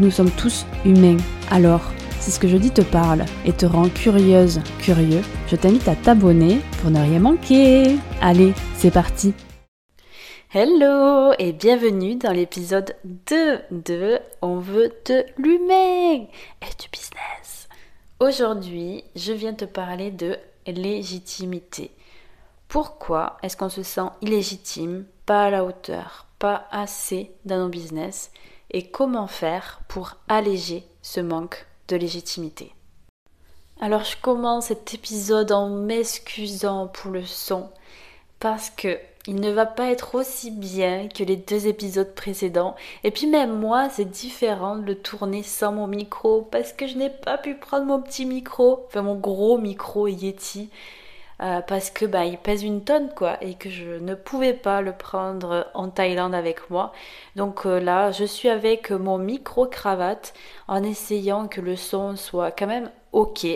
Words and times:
nous 0.00 0.10
sommes 0.10 0.30
tous 0.30 0.66
humains. 0.84 1.16
Alors, 1.50 1.82
si 2.20 2.30
ce 2.30 2.40
que 2.40 2.48
je 2.48 2.56
dis 2.56 2.70
te 2.70 2.82
parle 2.82 3.24
et 3.44 3.52
te 3.52 3.66
rend 3.66 3.88
curieuse, 3.88 4.60
curieux, 4.78 5.22
je 5.46 5.56
t'invite 5.56 5.88
à 5.88 5.94
t'abonner 5.94 6.60
pour 6.80 6.90
ne 6.90 7.00
rien 7.00 7.18
manquer. 7.18 7.96
Allez, 8.20 8.54
c'est 8.76 8.90
parti 8.90 9.34
Hello 10.52 11.32
et 11.38 11.52
bienvenue 11.52 12.14
dans 12.14 12.32
l'épisode 12.32 12.94
2 13.04 13.58
de 13.72 14.20
On 14.40 14.58
veut 14.58 14.92
de 15.04 15.24
l'humain 15.36 16.26
et 16.62 16.74
du 16.80 16.88
business. 16.92 17.68
Aujourd'hui, 18.20 19.02
je 19.16 19.32
viens 19.32 19.54
te 19.54 19.64
parler 19.64 20.10
de 20.12 20.38
légitimité. 20.66 21.90
Pourquoi 22.68 23.36
est-ce 23.42 23.56
qu'on 23.56 23.68
se 23.68 23.82
sent 23.82 24.08
illégitime, 24.22 25.04
pas 25.26 25.46
à 25.46 25.50
la 25.50 25.64
hauteur, 25.64 26.26
pas 26.38 26.66
assez 26.70 27.32
dans 27.44 27.58
nos 27.58 27.68
business? 27.68 28.30
Et 28.74 28.82
comment 28.82 29.28
faire 29.28 29.80
pour 29.86 30.16
alléger 30.28 30.84
ce 31.00 31.20
manque 31.20 31.64
de 31.86 31.96
légitimité. 31.96 32.74
Alors 33.80 34.02
je 34.02 34.16
commence 34.20 34.66
cet 34.66 34.92
épisode 34.94 35.52
en 35.52 35.68
m'excusant 35.68 36.88
pour 36.88 37.12
le 37.12 37.24
son 37.24 37.70
parce 38.40 38.70
que 38.70 38.98
il 39.26 39.36
ne 39.36 39.50
va 39.50 39.64
pas 39.64 39.90
être 39.90 40.16
aussi 40.16 40.50
bien 40.50 41.08
que 41.08 41.22
les 41.22 41.36
deux 41.36 41.66
épisodes 41.66 42.14
précédents. 42.14 42.74
Et 43.04 43.10
puis 43.10 43.26
même 43.26 43.58
moi, 43.58 43.88
c'est 43.88 44.10
différent 44.10 44.76
de 44.76 44.84
le 44.84 44.96
tourner 44.96 45.42
sans 45.42 45.72
mon 45.72 45.86
micro 45.86 46.42
parce 46.42 46.74
que 46.74 46.86
je 46.86 46.98
n'ai 46.98 47.08
pas 47.08 47.38
pu 47.38 47.54
prendre 47.54 47.86
mon 47.86 48.02
petit 48.02 48.26
micro, 48.26 48.84
enfin 48.86 49.00
mon 49.00 49.14
gros 49.14 49.56
micro 49.56 50.08
Yeti 50.08 50.68
euh, 51.42 51.60
parce 51.60 51.90
que 51.90 52.04
bah, 52.06 52.24
il 52.24 52.38
pèse 52.38 52.62
une 52.62 52.84
tonne 52.84 53.10
quoi 53.14 53.42
et 53.42 53.54
que 53.54 53.70
je 53.70 53.98
ne 53.98 54.14
pouvais 54.14 54.54
pas 54.54 54.80
le 54.80 54.92
prendre 54.92 55.68
en 55.74 55.88
Thaïlande 55.88 56.34
avec 56.34 56.70
moi. 56.70 56.92
Donc 57.36 57.66
euh, 57.66 57.80
là, 57.80 58.12
je 58.12 58.24
suis 58.24 58.48
avec 58.48 58.90
mon 58.90 59.18
micro 59.18 59.66
cravate 59.66 60.34
en 60.68 60.82
essayant 60.82 61.48
que 61.48 61.60
le 61.60 61.76
son 61.76 62.16
soit 62.16 62.50
quand 62.50 62.66
même 62.66 62.90
ok, 63.12 63.46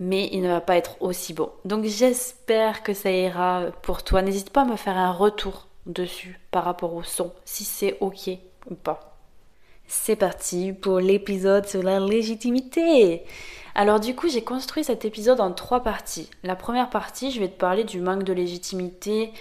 mais 0.00 0.28
il 0.32 0.42
ne 0.42 0.48
va 0.48 0.60
pas 0.60 0.76
être 0.76 0.96
aussi 1.00 1.34
bon. 1.34 1.50
Donc 1.64 1.84
j'espère 1.84 2.82
que 2.82 2.92
ça 2.94 3.10
ira 3.10 3.66
pour 3.82 4.02
toi. 4.02 4.22
N'hésite 4.22 4.50
pas 4.50 4.62
à 4.62 4.66
me 4.66 4.76
faire 4.76 4.96
un 4.96 5.12
retour 5.12 5.68
dessus 5.86 6.40
par 6.50 6.64
rapport 6.64 6.94
au 6.94 7.02
son, 7.02 7.32
si 7.44 7.64
c'est 7.64 7.96
ok 8.00 8.30
ou 8.70 8.74
pas. 8.74 9.13
C'est 9.86 10.16
parti 10.16 10.72
pour 10.72 10.98
l'épisode 10.98 11.66
sur 11.66 11.82
la 11.82 12.00
légitimité. 12.00 13.22
Alors 13.74 14.00
du 14.00 14.14
coup, 14.14 14.28
j'ai 14.28 14.42
construit 14.42 14.84
cet 14.84 15.04
épisode 15.04 15.40
en 15.40 15.52
trois 15.52 15.82
parties. 15.82 16.30
La 16.42 16.56
première 16.56 16.90
partie, 16.90 17.30
je 17.30 17.40
vais 17.40 17.48
te 17.48 17.58
parler 17.58 17.84
du 17.84 18.00
manque 18.00 18.22
de 18.22 18.32
légitimité, 18.32 19.32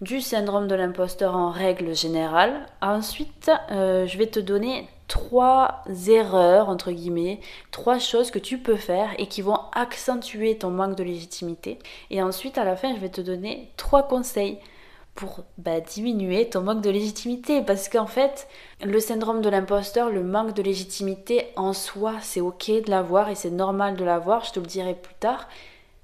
du 0.00 0.20
syndrome 0.20 0.68
de 0.68 0.74
l'imposteur 0.74 1.34
en 1.34 1.50
règle 1.50 1.96
générale. 1.96 2.66
Ensuite, 2.80 3.50
euh, 3.70 4.06
je 4.06 4.18
vais 4.18 4.26
te 4.26 4.40
donner 4.40 4.88
trois 5.08 5.82
erreurs, 6.06 6.68
entre 6.68 6.92
guillemets, 6.92 7.40
trois 7.70 7.98
choses 7.98 8.30
que 8.30 8.38
tu 8.38 8.58
peux 8.58 8.76
faire 8.76 9.08
et 9.18 9.26
qui 9.26 9.42
vont 9.42 9.58
accentuer 9.72 10.58
ton 10.58 10.70
manque 10.70 10.96
de 10.96 11.02
légitimité. 11.02 11.78
Et 12.10 12.22
ensuite, 12.22 12.58
à 12.58 12.64
la 12.64 12.76
fin, 12.76 12.94
je 12.94 13.00
vais 13.00 13.08
te 13.08 13.22
donner 13.22 13.70
trois 13.76 14.06
conseils 14.06 14.58
pour 15.18 15.40
bah, 15.56 15.80
diminuer 15.80 16.48
ton 16.48 16.60
manque 16.60 16.80
de 16.80 16.90
légitimité. 16.90 17.60
Parce 17.60 17.88
qu'en 17.88 18.06
fait, 18.06 18.46
le 18.84 19.00
syndrome 19.00 19.40
de 19.42 19.48
l'imposteur, 19.48 20.10
le 20.10 20.22
manque 20.22 20.54
de 20.54 20.62
légitimité 20.62 21.48
en 21.56 21.72
soi, 21.72 22.14
c'est 22.22 22.40
ok 22.40 22.70
de 22.84 22.88
l'avoir 22.88 23.28
et 23.28 23.34
c'est 23.34 23.50
normal 23.50 23.96
de 23.96 24.04
l'avoir, 24.04 24.44
je 24.44 24.52
te 24.52 24.60
le 24.60 24.66
dirai 24.66 24.94
plus 24.94 25.16
tard. 25.16 25.48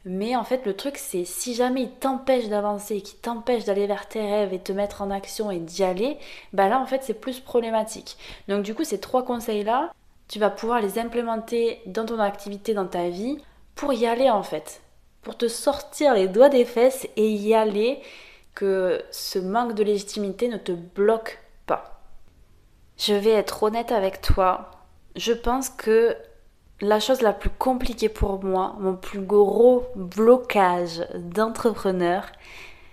Mais 0.04 0.34
en 0.34 0.42
fait, 0.42 0.66
le 0.66 0.74
truc, 0.74 0.98
c'est 0.98 1.24
si 1.24 1.54
jamais 1.54 1.82
il 1.82 1.90
t'empêche 1.92 2.48
d'avancer, 2.48 3.02
qu'il 3.02 3.20
t'empêche 3.20 3.64
d'aller 3.64 3.86
vers 3.86 4.08
tes 4.08 4.20
rêves 4.20 4.52
et 4.52 4.58
te 4.58 4.72
mettre 4.72 5.00
en 5.00 5.12
action 5.12 5.48
et 5.52 5.60
d'y 5.60 5.84
aller, 5.84 6.18
bah 6.52 6.68
là, 6.68 6.80
en 6.80 6.86
fait, 6.86 7.04
c'est 7.04 7.14
plus 7.14 7.38
problématique. 7.38 8.16
Donc, 8.48 8.64
du 8.64 8.74
coup, 8.74 8.82
ces 8.82 8.98
trois 8.98 9.24
conseils-là, 9.24 9.92
tu 10.26 10.40
vas 10.40 10.50
pouvoir 10.50 10.80
les 10.80 10.98
implémenter 10.98 11.80
dans 11.86 12.04
ton 12.04 12.18
activité, 12.18 12.74
dans 12.74 12.88
ta 12.88 13.10
vie, 13.10 13.38
pour 13.76 13.92
y 13.92 14.06
aller, 14.06 14.28
en 14.28 14.42
fait. 14.42 14.82
Pour 15.22 15.36
te 15.36 15.46
sortir 15.46 16.14
les 16.14 16.26
doigts 16.26 16.48
des 16.48 16.64
fesses 16.64 17.06
et 17.14 17.30
y 17.30 17.54
aller 17.54 18.02
que 18.54 19.02
ce 19.10 19.38
manque 19.38 19.74
de 19.74 19.82
légitimité 19.82 20.48
ne 20.48 20.56
te 20.56 20.72
bloque 20.72 21.40
pas. 21.66 22.02
Je 22.96 23.14
vais 23.14 23.30
être 23.30 23.62
honnête 23.62 23.92
avec 23.92 24.20
toi. 24.20 24.70
Je 25.16 25.32
pense 25.32 25.68
que 25.68 26.16
la 26.80 27.00
chose 27.00 27.22
la 27.22 27.32
plus 27.32 27.50
compliquée 27.50 28.08
pour 28.08 28.42
moi, 28.44 28.76
mon 28.78 28.94
plus 28.94 29.20
gros 29.20 29.86
blocage 29.96 31.06
d'entrepreneur, 31.14 32.26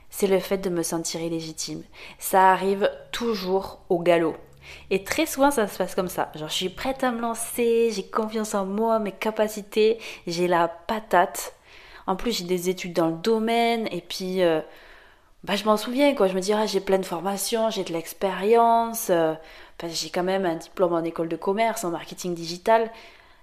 c'est 0.10 0.28
le 0.28 0.40
fait 0.40 0.58
de 0.58 0.70
me 0.70 0.84
sentir 0.84 1.22
illégitime. 1.22 1.84
Ça 2.20 2.52
arrive 2.52 2.90
toujours 3.12 3.80
au 3.90 4.00
galop. 4.00 4.36
Et 4.90 5.04
très 5.04 5.26
souvent, 5.26 5.52
ça 5.52 5.68
se 5.68 5.78
passe 5.78 5.96
comme 5.96 6.08
ça. 6.08 6.32
Genre, 6.36 6.50
je 6.50 6.54
suis 6.54 6.70
prête 6.70 7.04
à 7.04 7.12
me 7.12 7.22
lancer, 7.22 7.90
j'ai 7.92 8.04
confiance 8.04 8.54
en 8.54 8.66
moi, 8.66 9.00
mes 9.00 9.12
capacités, 9.12 10.00
j'ai 10.28 10.48
la 10.48 10.68
patate. 10.68 11.56
En 12.08 12.16
plus, 12.16 12.38
j'ai 12.38 12.44
des 12.44 12.70
études 12.70 12.94
dans 12.94 13.08
le 13.08 13.18
domaine, 13.18 13.88
et 13.92 14.02
puis, 14.02 14.44
euh, 14.44 14.62
bah, 15.44 15.56
je 15.56 15.66
m'en 15.66 15.78
souviens, 15.78 16.14
quoi. 16.14 16.28
Je 16.28 16.36
me 16.36 16.40
dis, 16.40 16.54
ah, 16.54 16.66
j'ai 16.66 16.80
plein 16.80 17.00
de 17.00 17.06
formations, 17.06 17.70
j'ai 17.70 17.84
de 17.84 17.94
l'expérience, 17.94 19.08
euh, 19.10 19.34
j'ai 19.88 20.10
quand 20.10 20.24
même 20.24 20.46
un 20.46 20.56
diplôme 20.56 20.94
en 20.94 21.04
école 21.04 21.30
de 21.30 21.36
commerce, 21.36 21.84
en 21.84 21.90
marketing 21.92 22.36
digital. 22.36 22.92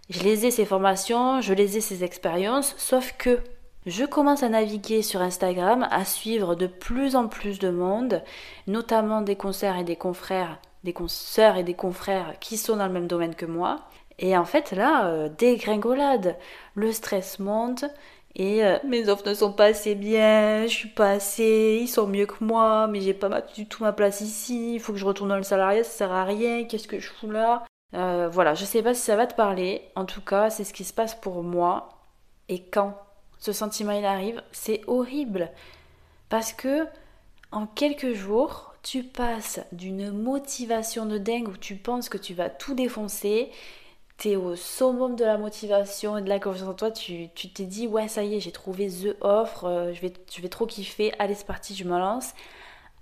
Je 0.08 0.22
les 0.22 0.46
ai 0.46 0.50
ces 0.50 0.64
formations, 0.64 1.40
je 1.40 1.52
les 1.52 1.76
ai 1.76 1.80
ces 1.80 2.04
expériences, 2.04 2.74
sauf 2.78 3.14
que 3.18 3.40
je 3.86 4.04
commence 4.04 4.42
à 4.42 4.48
naviguer 4.48 5.02
sur 5.02 5.22
Instagram, 5.22 5.88
à 5.90 6.04
suivre 6.04 6.54
de 6.54 6.66
plus 6.66 7.16
en 7.16 7.26
plus 7.26 7.58
de 7.58 7.70
monde, 7.70 8.22
notamment 8.66 9.20
des 9.20 9.36
concerts 9.36 9.78
et 9.78 9.84
des 9.84 9.96
confrères, 9.96 10.58
des 10.84 10.92
consoeurs 10.92 11.56
et 11.56 11.64
des 11.64 11.74
confrères 11.74 12.34
qui 12.38 12.56
sont 12.58 12.76
dans 12.76 12.86
le 12.86 12.92
même 12.92 13.06
domaine 13.08 13.34
que 13.34 13.46
moi. 13.46 13.80
Et 14.18 14.36
en 14.36 14.44
fait, 14.44 14.72
là, 14.72 15.06
euh, 15.06 15.28
dégringolade. 15.28 16.36
Le 16.74 16.92
stress 16.92 17.38
monte, 17.38 17.84
et 18.34 18.64
euh, 18.64 18.78
mes 18.84 19.08
offres 19.08 19.28
ne 19.28 19.34
sont 19.34 19.52
pas 19.52 19.66
assez 19.66 19.94
bien, 19.94 20.62
je 20.66 20.72
suis 20.72 20.88
pas 20.88 21.12
assez, 21.12 21.78
ils 21.80 21.88
sont 21.88 22.06
mieux 22.06 22.26
que 22.26 22.42
moi, 22.44 22.86
mais 22.86 23.00
j'ai 23.00 23.14
pas 23.14 23.40
du 23.42 23.66
tout 23.66 23.82
ma 23.82 23.92
place 23.92 24.20
ici, 24.20 24.74
il 24.74 24.80
faut 24.80 24.92
que 24.92 24.98
je 24.98 25.04
retourne 25.04 25.30
dans 25.30 25.36
le 25.36 25.42
salariat, 25.42 25.84
ça 25.84 25.90
sert 25.90 26.12
à 26.12 26.24
rien, 26.24 26.64
qu'est-ce 26.64 26.88
que 26.88 27.00
je 27.00 27.08
fous 27.10 27.30
là? 27.30 27.64
Euh, 27.94 28.28
Voilà, 28.30 28.54
je 28.54 28.64
sais 28.64 28.82
pas 28.82 28.94
si 28.94 29.02
ça 29.02 29.16
va 29.16 29.26
te 29.26 29.34
parler, 29.34 29.82
en 29.96 30.04
tout 30.04 30.20
cas, 30.20 30.50
c'est 30.50 30.64
ce 30.64 30.72
qui 30.74 30.84
se 30.84 30.92
passe 30.92 31.14
pour 31.14 31.42
moi. 31.42 31.90
Et 32.48 32.62
quand 32.62 32.94
ce 33.38 33.52
sentiment 33.52 33.92
il 33.92 34.04
arrive, 34.04 34.42
c'est 34.52 34.82
horrible. 34.86 35.50
Parce 36.28 36.52
que 36.52 36.86
en 37.50 37.66
quelques 37.66 38.12
jours, 38.12 38.74
tu 38.82 39.02
passes 39.02 39.60
d'une 39.72 40.10
motivation 40.10 41.06
de 41.06 41.18
dingue 41.18 41.48
où 41.48 41.56
tu 41.56 41.76
penses 41.76 42.08
que 42.08 42.18
tu 42.18 42.34
vas 42.34 42.50
tout 42.50 42.74
défoncer 42.74 43.50
t'es 44.18 44.36
au 44.36 44.56
summum 44.56 45.16
de 45.16 45.24
la 45.24 45.38
motivation 45.38 46.18
et 46.18 46.22
de 46.22 46.28
la 46.28 46.40
confiance 46.40 46.68
en 46.68 46.74
toi, 46.74 46.90
tu 46.90 47.28
t'es 47.30 47.64
dit 47.64 47.86
ouais 47.86 48.08
ça 48.08 48.24
y 48.24 48.34
est 48.34 48.40
j'ai 48.40 48.52
trouvé 48.52 48.88
the 48.88 49.16
offre, 49.22 49.64
euh, 49.64 49.94
je, 49.94 50.00
vais, 50.02 50.12
je 50.30 50.42
vais 50.42 50.48
trop 50.48 50.66
kiffer, 50.66 51.12
allez 51.18 51.34
c'est 51.34 51.46
parti 51.46 51.74
je 51.74 51.84
me 51.84 51.98
lance. 51.98 52.34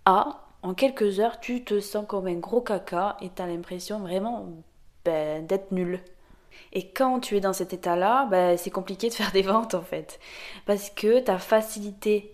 Ah, 0.04 0.44
en 0.62 0.74
quelques 0.74 1.18
heures 1.20 1.40
tu 1.40 1.64
te 1.64 1.80
sens 1.80 2.04
comme 2.06 2.26
un 2.28 2.34
gros 2.34 2.60
caca 2.60 3.16
et 3.22 3.30
t'as 3.30 3.46
l'impression 3.46 3.98
vraiment 4.00 4.46
ben, 5.04 5.46
d'être 5.46 5.72
nul. 5.72 6.00
Et 6.72 6.90
quand 6.90 7.20
tu 7.20 7.36
es 7.36 7.40
dans 7.40 7.52
cet 7.52 7.72
état-là, 7.72 8.26
ben, 8.30 8.58
c'est 8.58 8.70
compliqué 8.70 9.08
de 9.08 9.14
faire 9.14 9.32
des 9.32 9.42
ventes 9.42 9.74
en 9.74 9.82
fait. 9.82 10.20
Parce 10.66 10.90
que 10.90 11.20
ta 11.20 11.38
facilité 11.38 12.30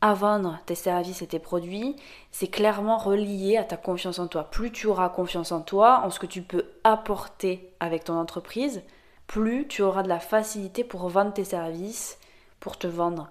à 0.00 0.14
vendre 0.14 0.58
tes 0.66 0.74
services 0.74 1.22
et 1.22 1.26
tes 1.26 1.38
produits, 1.38 1.96
c'est 2.30 2.46
clairement 2.46 2.98
relié 2.98 3.56
à 3.56 3.64
ta 3.64 3.76
confiance 3.76 4.18
en 4.18 4.28
toi. 4.28 4.44
Plus 4.44 4.70
tu 4.70 4.86
auras 4.86 5.08
confiance 5.08 5.50
en 5.50 5.60
toi, 5.60 6.02
en 6.04 6.10
ce 6.10 6.20
que 6.20 6.26
tu 6.26 6.42
peux 6.42 6.66
apporter 6.84 7.72
avec 7.80 8.04
ton 8.04 8.14
entreprise, 8.18 8.82
plus 9.26 9.66
tu 9.66 9.82
auras 9.82 10.02
de 10.02 10.08
la 10.08 10.20
facilité 10.20 10.84
pour 10.84 11.08
vendre 11.08 11.32
tes 11.32 11.44
services, 11.44 12.18
pour 12.60 12.78
te 12.78 12.86
vendre. 12.86 13.30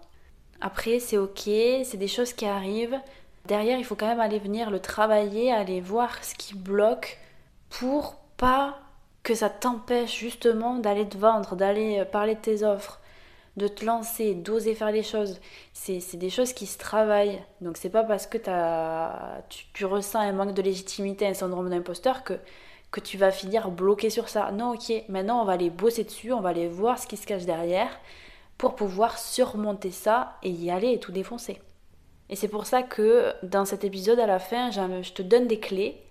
Après, 0.59 0.99
c'est 0.99 1.17
ok, 1.17 1.41
c'est 1.45 1.97
des 1.97 2.07
choses 2.07 2.33
qui 2.33 2.45
arrivent. 2.45 2.99
Derrière, 3.45 3.77
il 3.79 3.85
faut 3.85 3.95
quand 3.95 4.07
même 4.07 4.19
aller 4.19 4.39
venir 4.39 4.69
le 4.69 4.79
travailler, 4.79 5.53
aller 5.53 5.79
voir 5.79 6.23
ce 6.23 6.35
qui 6.35 6.53
bloque 6.53 7.17
pour 7.69 8.15
pas 8.35 8.77
que 9.23 9.35
ça 9.35 9.49
t'empêche 9.49 10.17
justement 10.17 10.75
d'aller 10.75 11.07
te 11.07 11.17
vendre, 11.17 11.55
d'aller 11.55 12.03
parler 12.05 12.35
de 12.35 12.41
tes 12.41 12.63
offres 12.63 12.99
de 13.57 13.68
te 13.68 13.83
lancer, 13.83 14.36
d'oser 14.36 14.75
faire 14.75 14.92
les 14.92 15.04
choses. 15.04 15.39
C'est 15.74 16.15
des 16.15 16.30
choses 16.30 16.54
qui 16.54 16.68
se 16.68 16.77
travaillent. 16.77 17.42
Donc 17.59 17.77
c'est 17.77 17.89
pas 17.89 18.04
parce 18.04 18.27
que 18.27 18.38
as, 18.50 19.42
tu, 19.74 19.86
ressens 19.86 20.19
un 20.19 20.31
manque 20.31 20.54
de 20.54 20.62
légitimité, 20.62 21.27
un 21.27 21.33
syndrome 21.33 21.69
d'imposteur 21.69 22.24
que, 22.24 22.39
que 22.92 23.00
tu 23.00 23.18
vas 23.18 23.31
finir 23.31 23.71
bloqué 23.71 24.09
sur 24.12 24.30
ça. 24.30 24.51
Non, 24.51 24.74
ok, 24.74 24.94
maintenant 25.09 25.42
on 25.42 25.45
va 25.45 25.54
aller 25.54 25.71
bosser 25.71 26.04
dessus, 26.04 26.31
on 26.31 26.39
va 26.39 26.50
aller 26.50 26.68
voir 26.68 27.00
ce 27.00 27.07
qui 27.07 27.18
se 27.18 27.25
cache 27.25 27.45
derrière 27.45 27.89
pour 28.59 28.75
pouvoir 28.75 29.18
surmonter 29.18 29.92
ça 29.92 30.38
et 30.44 30.51
y 30.51 30.69
aller 30.69 30.94
et 30.94 31.00
tout 31.00 31.12
défoncer. 31.12 31.60
Et 32.30 32.36
c'est 32.36 32.48
pour 32.48 32.65
ça 32.68 32.83
que 32.83 33.33
dans 33.42 33.65
cet 33.65 33.83
épisode, 33.83 34.19
à 34.19 34.27
la 34.27 34.39
fin, 34.39 34.69
je 34.71 35.13
te 35.13 35.21
donne 35.21 35.48
des 35.48 35.60
clés 35.60 36.03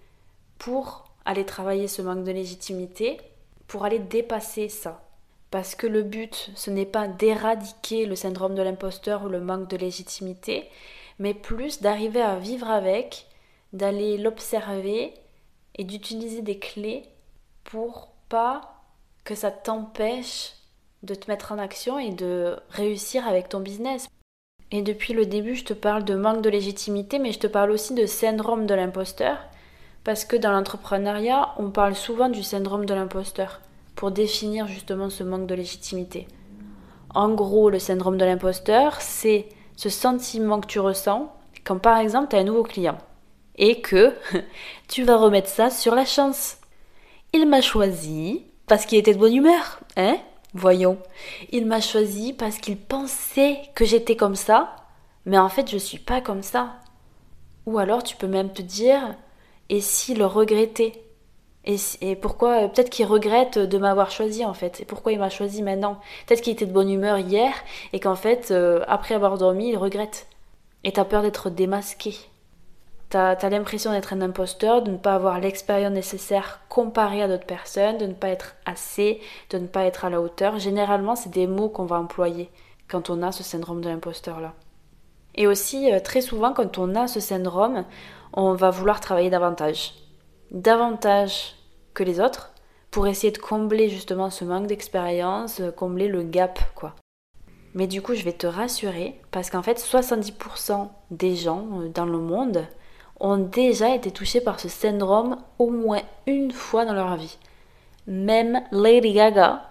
pour 0.59 1.05
aller 1.25 1.45
travailler 1.45 1.89
ce 1.89 2.03
manque 2.03 2.25
de 2.25 2.33
légitimité, 2.33 3.19
pour 3.67 3.85
aller 3.85 3.99
dépasser 3.99 4.69
ça. 4.69 5.06
Parce 5.51 5.75
que 5.75 5.87
le 5.87 6.03
but, 6.03 6.51
ce 6.55 6.71
n'est 6.71 6.87
pas 6.87 7.07
d'éradiquer 7.09 8.07
le 8.07 8.17
syndrome 8.17 8.55
de 8.55 8.63
l'imposteur 8.63 9.25
ou 9.25 9.29
le 9.29 9.41
manque 9.41 9.69
de 9.69 9.77
légitimité, 9.77 10.69
mais 11.19 11.35
plus 11.35 11.81
d'arriver 11.81 12.21
à 12.21 12.37
vivre 12.37 12.69
avec, 12.69 13.27
d'aller 13.73 14.19
l'observer 14.19 15.15
et 15.77 15.85
d'utiliser 15.85 16.43
des 16.43 16.59
clés 16.59 17.05
pour 17.65 18.09
pas 18.29 18.83
que 19.25 19.35
ça 19.35 19.51
t'empêche 19.51 20.55
de 21.03 21.15
te 21.15 21.31
mettre 21.31 21.53
en 21.53 21.59
action 21.59 21.99
et 21.99 22.11
de 22.11 22.57
réussir 22.71 23.27
avec 23.27 23.49
ton 23.49 23.61
business. 23.61 24.09
Et 24.73 24.83
depuis 24.83 25.13
le 25.13 25.27
début, 25.27 25.55
je 25.55 25.65
te 25.65 25.75
parle 25.75 26.05
de 26.05 26.17
manque 26.17 26.43
de 26.43 26.51
légitimité, 26.51 27.19
mais 27.19 27.33
je 27.33 27.39
te 27.39 27.47
parle 27.47 27.71
aussi 27.71 27.95
de 27.95 28.07
syndrome 28.07 28.67
de 28.67 28.75
l'imposteur, 28.75 29.39
parce 30.03 30.25
que 30.25 30.37
dans 30.37 30.51
l'entrepreneuriat, 30.51 31.55
on 31.59 31.71
parle 31.71 31.95
souvent 31.95 32.29
du 32.29 32.43
syndrome 32.43 32.85
de 32.85 32.95
l'imposteur, 32.95 33.61
pour 33.97 34.11
définir 34.11 34.69
justement 34.69 35.11
ce 35.11 35.25
manque 35.25 35.47
de 35.47 35.55
légitimité. 35.55 36.29
En 37.15 37.31
gros, 37.31 37.71
le 37.71 37.79
syndrome 37.79 38.19
de 38.19 38.25
l'imposteur, 38.25 39.01
c'est 39.01 39.49
ce 39.75 39.89
sentiment 39.89 40.61
que 40.61 40.67
tu 40.67 40.79
ressens 40.79 41.33
quand 41.65 41.79
par 41.79 41.99
exemple 41.99 42.29
tu 42.31 42.37
as 42.37 42.41
un 42.41 42.45
nouveau 42.45 42.63
client 42.63 42.99
et 43.57 43.81
que 43.81 44.15
tu 44.89 45.03
vas 45.03 45.17
remettre 45.17 45.49
ça 45.49 45.71
sur 45.71 45.95
la 45.95 46.05
chance. 46.05 46.59
Il 47.33 47.49
m'a 47.49 47.61
choisi 47.61 48.45
parce 48.67 48.87
qu'il 48.87 48.99
était 48.99 49.15
de 49.15 49.19
bonne 49.19 49.35
humeur, 49.35 49.81
hein 49.97 50.19
Voyons, 50.55 50.97
il 51.53 51.67
m'a 51.67 51.81
choisi 51.81 52.33
parce 52.33 52.59
qu'il 52.59 52.79
pensait 52.79 53.61
que 53.75 53.85
j'étais 53.85 54.17
comme 54.17 54.37
ça, 54.37 54.77
mais 55.27 55.39
en 55.39 55.51
fait 55.51 55.71
je 55.71 55.77
suis 55.77 55.99
pas 55.99 56.21
comme 56.21 56.43
ça. 56.43 56.77
Ou 57.67 57.79
alors 57.79 58.03
tu 58.03 58.17
peux 58.17 58.27
même 58.27 58.53
te 58.53 58.63
dire, 58.63 59.17
et 59.69 59.81
s'il 59.81 60.23
regrettait 60.23 61.06
et, 61.67 62.15
pourquoi 62.17 62.63
euh, 62.63 62.69
Peut-être 62.69 62.91
qu'il 62.91 63.07
regrette 63.07 63.59
de 63.59 63.79
m'avoir 63.79 64.11
choisi 64.11 64.45
en 64.45 64.55
fait. 64.55 64.81
Et 64.81 64.85
pourquoi 64.85 65.13
il 65.13 65.19
m'a 65.19 65.31
choisi 65.31 65.63
maintenant 65.63 65.99
Peut-être 66.27 66.41
qu'il 66.41 66.53
était 66.53 66.67
de 66.67 66.73
bonne 66.73 66.91
humeur 66.91 67.19
hier 67.19 67.53
et 67.93 67.99
qu'en 67.99 68.15
fait, 68.15 68.51
euh, 68.51 68.85
après 68.87 69.15
avoir 69.15 69.37
dormi, 69.37 69.71
il 69.71 69.77
regrette. 69.77 70.29
Et 70.85 70.93
t'as 70.93 71.05
peur 71.05 71.23
d'être 71.23 71.51
démasqué. 71.51 72.15
T'as 73.09 73.33
as, 73.33 73.51
l'impression 73.51 73.93
d'être 73.93 74.13
un 74.13 74.21
imposteur, 74.21 74.83
de 74.83 74.93
ne 74.93 74.97
pas 74.97 75.15
avoir 75.15 75.41
l'expérience 75.41 75.93
nécessaire 75.93 76.61
comparée 76.69 77.23
à 77.23 77.29
d'autres 77.29 77.47
personnes, 77.47 77.99
de 77.99 78.07
ne 78.07 78.15
pas 78.15 78.29
être 78.29 78.55
assez, 78.65 79.21
de 79.51 79.59
ne 79.59 79.67
pas 79.67 79.85
être 79.85 80.05
à 80.05 80.11
la 80.11 80.21
hauteur. 80.21 80.59
Généralement, 80.59 81.17
c'est 81.17 81.31
des 81.31 81.47
mots 81.47 81.69
qu'on 81.69 81.85
va 81.85 81.99
employer 81.99 82.51
quand 82.89 83.11
on 83.11 83.23
a 83.23 83.33
ce 83.33 83.43
syndrome 83.43 83.81
de 83.81 83.89
l'imposteur-là. 83.89 84.55
Et 85.35 85.47
aussi, 85.47 85.93
euh, 85.93 86.01
très 86.01 86.21
souvent, 86.21 86.53
quand 86.53 86.79
on 86.79 86.95
a 86.95 87.09
ce 87.09 87.21
syndrome, 87.21 87.85
on 88.33 88.55
va 88.55 88.71
vouloir 88.71 89.01
travailler 89.01 89.31
davantage. 89.31 89.95
Davantage 90.51 91.55
que 91.95 92.05
les 92.05 92.21
autres 92.21 92.53
pour 92.91 93.07
essayer 93.07 93.33
de 93.33 93.39
combler 93.39 93.89
justement 93.89 94.31
ce 94.31 94.45
manque 94.45 94.69
d'expérience, 94.69 95.61
euh, 95.61 95.71
combler 95.71 96.09
le 96.09 96.23
gap, 96.23 96.59
quoi. 96.75 96.95
Mais 97.75 97.87
du 97.87 98.01
coup, 98.01 98.15
je 98.15 98.23
vais 98.23 98.33
te 98.33 98.47
rassurer 98.47 99.21
parce 99.31 99.51
qu'en 99.51 99.63
fait, 99.63 99.79
70% 99.79 100.89
des 101.11 101.37
gens 101.37 101.67
euh, 101.75 101.89
dans 101.89 102.07
le 102.07 102.19
monde 102.19 102.65
ont 103.21 103.37
déjà 103.37 103.95
été 103.95 104.11
touchés 104.11 104.41
par 104.41 104.61
ce 104.61 104.69
syndrome 104.69 105.37
au 105.59 105.71
moins 105.71 106.01
une 106.27 106.53
fois 106.53 106.85
dans 106.85 106.95
leur 106.95 107.17
vie. 107.17 107.39
Même 108.07 108.63
Lady 108.73 109.13
Gaga 109.13 109.69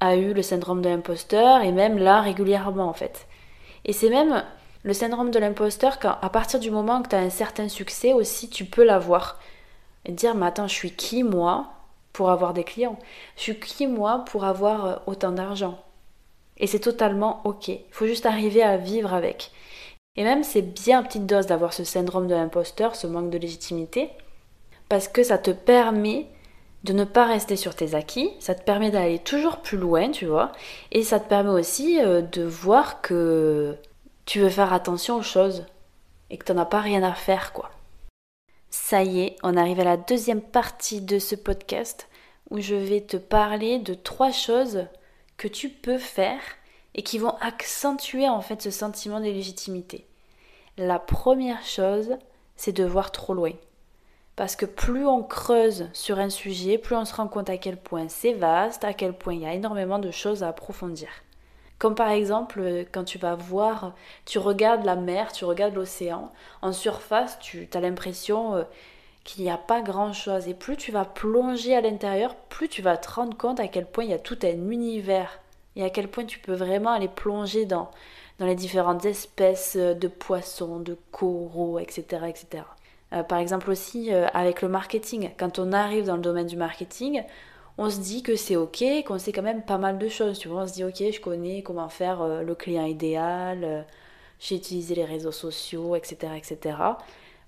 a 0.00 0.16
eu 0.16 0.32
le 0.32 0.42
syndrome 0.42 0.80
de 0.80 0.88
l'imposteur 0.88 1.62
et 1.62 1.72
même 1.72 1.98
là 1.98 2.20
régulièrement 2.20 2.88
en 2.88 2.92
fait. 2.92 3.26
Et 3.84 3.92
c'est 3.92 4.10
même 4.10 4.42
le 4.84 4.92
syndrome 4.92 5.30
de 5.30 5.38
l'imposteur 5.38 5.98
quand 5.98 6.16
à 6.20 6.30
partir 6.30 6.60
du 6.60 6.70
moment 6.70 7.02
que 7.02 7.08
tu 7.08 7.16
as 7.16 7.20
un 7.20 7.30
certain 7.30 7.68
succès 7.68 8.12
aussi 8.12 8.48
tu 8.48 8.64
peux 8.64 8.84
l'avoir. 8.84 9.38
Et 10.04 10.12
dire 10.12 10.34
mais 10.34 10.46
attends 10.46 10.68
je 10.68 10.74
suis 10.74 10.92
qui 10.92 11.22
moi 11.22 11.72
pour 12.12 12.30
avoir 12.30 12.52
des 12.52 12.64
clients? 12.64 12.98
Je 13.36 13.42
suis 13.42 13.58
qui 13.58 13.86
moi 13.86 14.24
pour 14.26 14.44
avoir 14.44 14.86
euh, 14.86 14.96
autant 15.06 15.32
d'argent? 15.32 15.78
Et 16.58 16.66
c'est 16.66 16.80
totalement 16.80 17.40
ok. 17.44 17.68
Il 17.68 17.80
faut 17.90 18.06
juste 18.06 18.26
arriver 18.26 18.62
à 18.62 18.76
vivre 18.76 19.14
avec. 19.14 19.50
Et 20.16 20.24
même 20.24 20.44
c'est 20.44 20.62
bien 20.62 21.02
petite 21.02 21.26
dose 21.26 21.46
d'avoir 21.46 21.72
ce 21.72 21.84
syndrome 21.84 22.26
de 22.26 22.34
l'imposteur, 22.34 22.96
ce 22.96 23.06
manque 23.06 23.30
de 23.30 23.38
légitimité, 23.38 24.10
parce 24.88 25.08
que 25.08 25.22
ça 25.22 25.38
te 25.38 25.50
permet 25.50 26.26
de 26.84 26.92
ne 26.92 27.04
pas 27.04 27.24
rester 27.26 27.56
sur 27.56 27.74
tes 27.74 27.94
acquis, 27.94 28.30
ça 28.40 28.54
te 28.54 28.62
permet 28.62 28.90
d'aller 28.90 29.20
toujours 29.20 29.58
plus 29.58 29.78
loin, 29.78 30.10
tu 30.10 30.26
vois, 30.26 30.52
et 30.90 31.02
ça 31.02 31.20
te 31.20 31.28
permet 31.28 31.50
aussi 31.50 32.00
euh, 32.00 32.22
de 32.22 32.42
voir 32.42 33.00
que 33.00 33.76
tu 34.26 34.40
veux 34.40 34.48
faire 34.48 34.72
attention 34.72 35.16
aux 35.16 35.22
choses 35.22 35.64
et 36.28 36.36
que 36.36 36.44
tu 36.44 36.52
n'en 36.52 36.62
as 36.62 36.66
pas 36.66 36.80
rien 36.80 37.02
à 37.02 37.14
faire, 37.14 37.52
quoi. 37.52 37.70
Ça 38.74 39.02
y 39.02 39.20
est, 39.20 39.36
on 39.42 39.58
arrive 39.58 39.80
à 39.80 39.84
la 39.84 39.98
deuxième 39.98 40.40
partie 40.40 41.02
de 41.02 41.18
ce 41.18 41.34
podcast 41.34 42.08
où 42.48 42.58
je 42.58 42.74
vais 42.74 43.02
te 43.02 43.18
parler 43.18 43.78
de 43.78 43.92
trois 43.92 44.32
choses 44.32 44.86
que 45.36 45.46
tu 45.46 45.68
peux 45.68 45.98
faire 45.98 46.40
et 46.94 47.02
qui 47.02 47.18
vont 47.18 47.36
accentuer 47.42 48.30
en 48.30 48.40
fait 48.40 48.62
ce 48.62 48.70
sentiment 48.70 49.20
de 49.20 49.26
légitimité. 49.26 50.06
La 50.78 50.98
première 50.98 51.62
chose, 51.62 52.16
c'est 52.56 52.72
de 52.72 52.84
voir 52.84 53.12
trop 53.12 53.34
loin. 53.34 53.52
Parce 54.36 54.56
que 54.56 54.64
plus 54.64 55.06
on 55.06 55.22
creuse 55.22 55.90
sur 55.92 56.18
un 56.18 56.30
sujet, 56.30 56.78
plus 56.78 56.96
on 56.96 57.04
se 57.04 57.14
rend 57.14 57.28
compte 57.28 57.50
à 57.50 57.58
quel 57.58 57.76
point 57.76 58.08
c'est 58.08 58.32
vaste, 58.32 58.84
à 58.84 58.94
quel 58.94 59.12
point 59.12 59.34
il 59.34 59.42
y 59.42 59.46
a 59.46 59.52
énormément 59.52 59.98
de 59.98 60.10
choses 60.10 60.42
à 60.42 60.48
approfondir. 60.48 61.10
Comme 61.82 61.96
par 61.96 62.10
exemple, 62.10 62.62
quand 62.92 63.02
tu 63.02 63.18
vas 63.18 63.34
voir, 63.34 63.92
tu 64.24 64.38
regardes 64.38 64.84
la 64.84 64.94
mer, 64.94 65.32
tu 65.32 65.44
regardes 65.44 65.74
l'océan, 65.74 66.30
en 66.60 66.72
surface, 66.72 67.40
tu 67.40 67.68
as 67.74 67.80
l'impression 67.80 68.54
euh, 68.54 68.62
qu'il 69.24 69.42
n'y 69.42 69.50
a 69.50 69.56
pas 69.56 69.82
grand-chose. 69.82 70.46
Et 70.46 70.54
plus 70.54 70.76
tu 70.76 70.92
vas 70.92 71.04
plonger 71.04 71.74
à 71.74 71.80
l'intérieur, 71.80 72.36
plus 72.36 72.68
tu 72.68 72.82
vas 72.82 72.96
te 72.96 73.10
rendre 73.10 73.36
compte 73.36 73.58
à 73.58 73.66
quel 73.66 73.86
point 73.86 74.04
il 74.04 74.10
y 74.10 74.14
a 74.14 74.20
tout 74.20 74.38
un 74.44 74.70
univers 74.70 75.40
et 75.74 75.82
à 75.82 75.90
quel 75.90 76.06
point 76.06 76.24
tu 76.24 76.38
peux 76.38 76.54
vraiment 76.54 76.92
aller 76.92 77.08
plonger 77.08 77.64
dans, 77.64 77.90
dans 78.38 78.46
les 78.46 78.54
différentes 78.54 79.04
espèces 79.04 79.76
de 79.76 80.06
poissons, 80.06 80.78
de 80.78 80.96
coraux, 81.10 81.80
etc. 81.80 82.26
etc. 82.28 82.62
Euh, 83.12 83.24
par 83.24 83.38
exemple 83.38 83.68
aussi 83.72 84.14
euh, 84.14 84.28
avec 84.34 84.62
le 84.62 84.68
marketing, 84.68 85.30
quand 85.36 85.58
on 85.58 85.72
arrive 85.72 86.04
dans 86.04 86.14
le 86.14 86.22
domaine 86.22 86.46
du 86.46 86.56
marketing, 86.56 87.24
on 87.78 87.90
se 87.90 88.00
dit 88.00 88.22
que 88.22 88.36
c'est 88.36 88.56
ok, 88.56 88.84
qu'on 89.06 89.18
sait 89.18 89.32
quand 89.32 89.42
même 89.42 89.64
pas 89.64 89.78
mal 89.78 89.98
de 89.98 90.08
choses. 90.08 90.38
Tu 90.38 90.48
vois, 90.48 90.62
on 90.62 90.66
se 90.66 90.74
dit 90.74 90.84
ok, 90.84 91.12
je 91.12 91.20
connais 91.20 91.62
comment 91.62 91.88
faire 91.88 92.22
euh, 92.22 92.42
le 92.42 92.54
client 92.54 92.84
idéal, 92.86 93.86
j'ai 94.38 94.56
utilisé 94.56 94.94
les 94.94 95.04
réseaux 95.04 95.32
sociaux, 95.32 95.96
etc., 95.96 96.32
etc. 96.36 96.76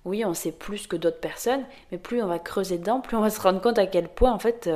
Oui, 0.05 0.23
on 0.25 0.33
sait 0.33 0.51
plus 0.51 0.87
que 0.87 0.95
d'autres 0.95 1.19
personnes, 1.19 1.65
mais 1.91 1.97
plus 1.97 2.21
on 2.21 2.27
va 2.27 2.39
creuser 2.39 2.77
dedans, 2.77 3.01
plus 3.01 3.17
on 3.17 3.21
va 3.21 3.29
se 3.29 3.41
rendre 3.41 3.61
compte 3.61 3.79
à 3.79 3.87
quel 3.87 4.07
point 4.07 4.31
en 4.31 4.39
fait 4.39 4.69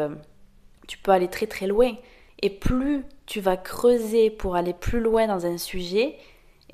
tu 0.88 0.98
peux 0.98 1.12
aller 1.12 1.28
très 1.28 1.48
très 1.48 1.68
loin. 1.68 1.94
Et 2.42 2.50
plus 2.50 3.06
tu 3.26 3.42
vas 3.42 3.58
creuser 3.58 4.30
pour 4.30 4.56
aller 4.56 4.74
plus 4.74 5.00
loin 5.00 5.28
dans 5.28 5.46
un 5.46 5.58
sujet, 5.58 6.18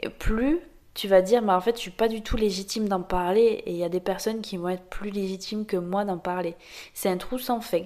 et 0.02 0.10
plus 0.10 0.62
tu 0.94 1.10
vas 1.10 1.22
dire, 1.22 1.42
mais 1.42 1.54
en 1.54 1.62
fait, 1.62 1.76
je 1.76 1.82
suis 1.82 1.92
pas 1.92 2.08
du 2.08 2.22
tout 2.22 2.38
légitime 2.38 2.88
d'en 2.88 3.02
parler, 3.02 3.62
et 3.66 3.72
il 3.72 3.78
y 3.78 3.84
a 3.84 3.90
des 3.90 4.00
personnes 4.00 4.42
qui 4.42 4.58
vont 4.58 4.70
être 4.70 4.86
plus 4.86 5.10
légitimes 5.10 5.66
que 5.66 5.76
moi 5.76 6.06
d'en 6.06 6.18
parler. 6.18 6.56
C'est 6.94 7.10
un 7.10 7.18
trou 7.18 7.38
sans 7.38 7.60
fin. 7.60 7.86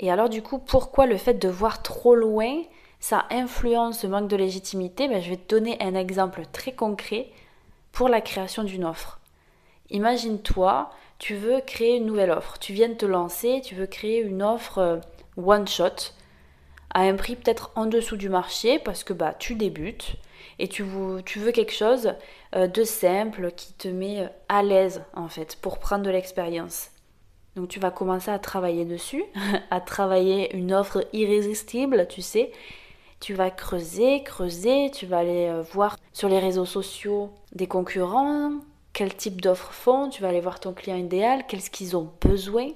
Et 0.00 0.10
alors, 0.10 0.28
du 0.28 0.42
coup, 0.42 0.58
pourquoi 0.58 1.06
le 1.06 1.16
fait 1.16 1.34
de 1.34 1.48
voir 1.48 1.82
trop 1.82 2.14
loin, 2.14 2.62
ça 3.00 3.26
influence 3.30 4.00
ce 4.00 4.06
manque 4.06 4.28
de 4.28 4.36
légitimité? 4.36 5.08
Ben, 5.08 5.22
Je 5.22 5.30
vais 5.30 5.36
te 5.36 5.54
donner 5.54 5.76
un 5.80 5.94
exemple 5.94 6.42
très 6.52 6.72
concret 6.72 7.28
pour 7.92 8.08
la 8.08 8.20
création 8.20 8.62
d'une 8.62 8.84
offre. 8.84 9.20
Imagine-toi, 9.90 10.90
tu 11.18 11.34
veux 11.34 11.60
créer 11.60 11.96
une 11.96 12.06
nouvelle 12.06 12.30
offre. 12.30 12.58
Tu 12.58 12.72
viens 12.72 12.88
de 12.88 12.94
te 12.94 13.06
lancer, 13.06 13.60
tu 13.64 13.74
veux 13.74 13.86
créer 13.86 14.20
une 14.20 14.42
offre 14.42 14.78
euh, 14.78 14.96
one 15.36 15.66
shot 15.66 16.12
à 16.94 17.00
un 17.02 17.14
prix 17.14 17.36
peut-être 17.36 17.72
en 17.74 17.86
dessous 17.86 18.16
du 18.16 18.28
marché 18.28 18.78
parce 18.78 19.04
que 19.04 19.12
bah 19.12 19.34
tu 19.38 19.54
débutes 19.54 20.16
et 20.58 20.68
tu, 20.68 20.84
tu 21.24 21.38
veux 21.38 21.52
quelque 21.52 21.74
chose 21.74 22.14
euh, 22.54 22.66
de 22.66 22.84
simple 22.84 23.50
qui 23.52 23.72
te 23.74 23.88
met 23.88 24.22
euh, 24.22 24.28
à 24.48 24.62
l'aise 24.62 25.02
en 25.14 25.28
fait 25.28 25.56
pour 25.60 25.78
prendre 25.78 26.04
de 26.04 26.10
l'expérience. 26.10 26.88
Donc 27.56 27.68
tu 27.68 27.80
vas 27.80 27.90
commencer 27.90 28.30
à 28.30 28.38
travailler 28.38 28.84
dessus, 28.84 29.24
à 29.70 29.80
travailler 29.80 30.54
une 30.54 30.74
offre 30.74 31.06
irrésistible, 31.12 32.06
tu 32.08 32.22
sais. 32.22 32.52
Tu 33.18 33.32
vas 33.32 33.50
creuser, 33.50 34.22
creuser, 34.22 34.90
tu 34.90 35.06
vas 35.06 35.18
aller 35.18 35.48
euh, 35.48 35.62
voir 35.62 35.96
sur 36.12 36.28
les 36.28 36.38
réseaux 36.38 36.66
sociaux 36.66 37.30
des 37.54 37.66
concurrents, 37.66 38.52
quel 38.92 39.14
type 39.14 39.40
d'offres 39.40 39.72
font, 39.72 40.10
tu 40.10 40.20
vas 40.20 40.28
aller 40.28 40.40
voir 40.40 40.60
ton 40.60 40.74
client 40.74 40.96
idéal, 40.96 41.46
qu'est-ce 41.46 41.70
qu'ils 41.70 41.96
ont 41.96 42.12
besoin. 42.20 42.68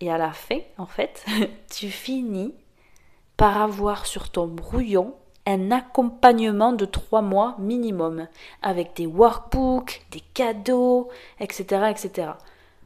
Et 0.00 0.10
à 0.10 0.16
la 0.16 0.32
fin, 0.32 0.58
en 0.78 0.86
fait, 0.86 1.24
tu 1.70 1.90
finis 1.90 2.54
par 3.36 3.60
avoir 3.60 4.06
sur 4.06 4.30
ton 4.30 4.46
brouillon 4.46 5.14
un 5.44 5.70
accompagnement 5.70 6.72
de 6.72 6.86
trois 6.86 7.22
mois 7.22 7.56
minimum, 7.58 8.26
avec 8.62 8.96
des 8.96 9.06
workbooks, 9.06 10.02
des 10.10 10.22
cadeaux, 10.32 11.10
etc. 11.40 11.90
etc. 11.90 12.30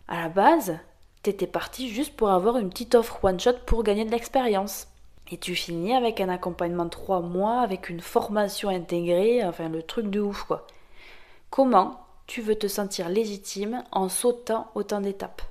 À 0.08 0.22
la 0.22 0.28
base, 0.28 0.78
T'étais 1.26 1.48
parti 1.48 1.88
juste 1.88 2.14
pour 2.14 2.30
avoir 2.30 2.56
une 2.56 2.70
petite 2.70 2.94
offre 2.94 3.24
one-shot 3.24 3.54
pour 3.66 3.82
gagner 3.82 4.04
de 4.04 4.12
l'expérience. 4.12 4.86
Et 5.32 5.38
tu 5.38 5.56
finis 5.56 5.92
avec 5.92 6.20
un 6.20 6.28
accompagnement 6.28 6.84
de 6.84 6.90
trois 6.90 7.18
mois, 7.18 7.62
avec 7.62 7.88
une 7.88 7.98
formation 7.98 8.68
intégrée, 8.68 9.44
enfin 9.44 9.68
le 9.68 9.82
truc 9.82 10.08
de 10.08 10.20
ouf 10.20 10.44
quoi. 10.44 10.68
Comment 11.50 12.06
tu 12.28 12.42
veux 12.42 12.54
te 12.54 12.68
sentir 12.68 13.08
légitime 13.08 13.82
en 13.90 14.08
sautant 14.08 14.70
autant 14.76 15.00
d'étapes? 15.00 15.42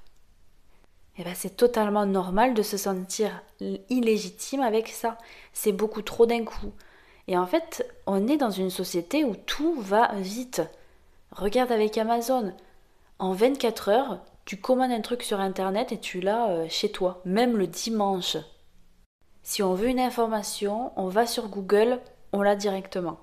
Eh 1.18 1.26
bien 1.26 1.34
c'est 1.36 1.58
totalement 1.58 2.06
normal 2.06 2.54
de 2.54 2.64
se 2.64 2.78
sentir 2.78 3.44
illégitime 3.90 4.62
avec 4.62 4.88
ça. 4.88 5.18
C'est 5.52 5.74
beaucoup 5.74 6.04
trop 6.04 6.26
d'un 6.26 6.46
coup. 6.46 6.72
Et 7.28 7.38
en 7.38 7.48
fait, 7.48 7.86
on 8.08 8.30
est 8.30 8.38
dans 8.38 8.50
une 8.50 8.70
société 8.70 9.26
où 9.26 9.36
tout 9.36 9.76
va 9.82 10.14
vite. 10.16 10.62
Regarde 11.34 11.74
avec 11.74 11.98
Amazon. 11.98 12.54
En 13.20 13.34
24 13.34 13.90
heures, 13.90 14.22
tu 14.46 14.58
commandes 14.58 14.92
un 14.92 15.02
truc 15.02 15.24
sur 15.24 15.40
Internet 15.40 15.92
et 15.92 16.00
tu 16.00 16.22
l'as 16.22 16.50
euh, 16.50 16.68
chez 16.70 16.92
toi, 16.92 17.22
même 17.26 17.58
le 17.58 17.68
dimanche. 17.68 18.38
Si 19.42 19.64
on 19.64 19.74
veut 19.74 19.90
une 19.90 20.00
information, 20.00 20.92
on 20.96 21.08
va 21.08 21.26
sur 21.26 21.50
Google, 21.50 22.00
on 22.32 22.42
l'a 22.42 22.56
directement. 22.56 23.20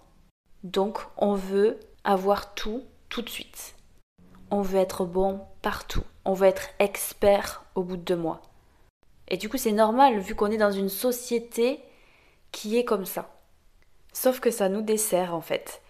Donc, 0.64 0.99
on 1.17 1.35
veut 1.35 1.79
avoir 2.05 2.55
tout 2.55 2.83
tout 3.09 3.23
de 3.23 3.29
suite. 3.29 3.75
On 4.50 4.62
veut 4.62 4.79
être 4.79 5.05
bon 5.05 5.41
partout. 5.61 6.05
On 6.25 6.35
veut 6.35 6.47
être 6.47 6.69
expert 6.79 7.64
au 7.75 7.83
bout 7.83 7.97
de 7.97 8.02
deux 8.02 8.17
mois. 8.17 8.43
Et 9.29 9.37
du 9.37 9.49
coup, 9.49 9.59
c'est 9.59 9.73
normal 9.73 10.19
vu 10.19 10.35
qu'on 10.35 10.50
est 10.50 10.57
dans 10.57 10.73
une 10.73 10.88
société 10.88 11.81
qui 12.50 12.79
est 12.79 12.85
comme 12.85 13.07
ça. 13.07 13.31
Sauf 14.12 14.41
que 14.41 14.50
ça 14.50 14.69
nous 14.69 14.83
dessert 14.83 15.35
en 15.35 15.41
fait. 15.41 15.83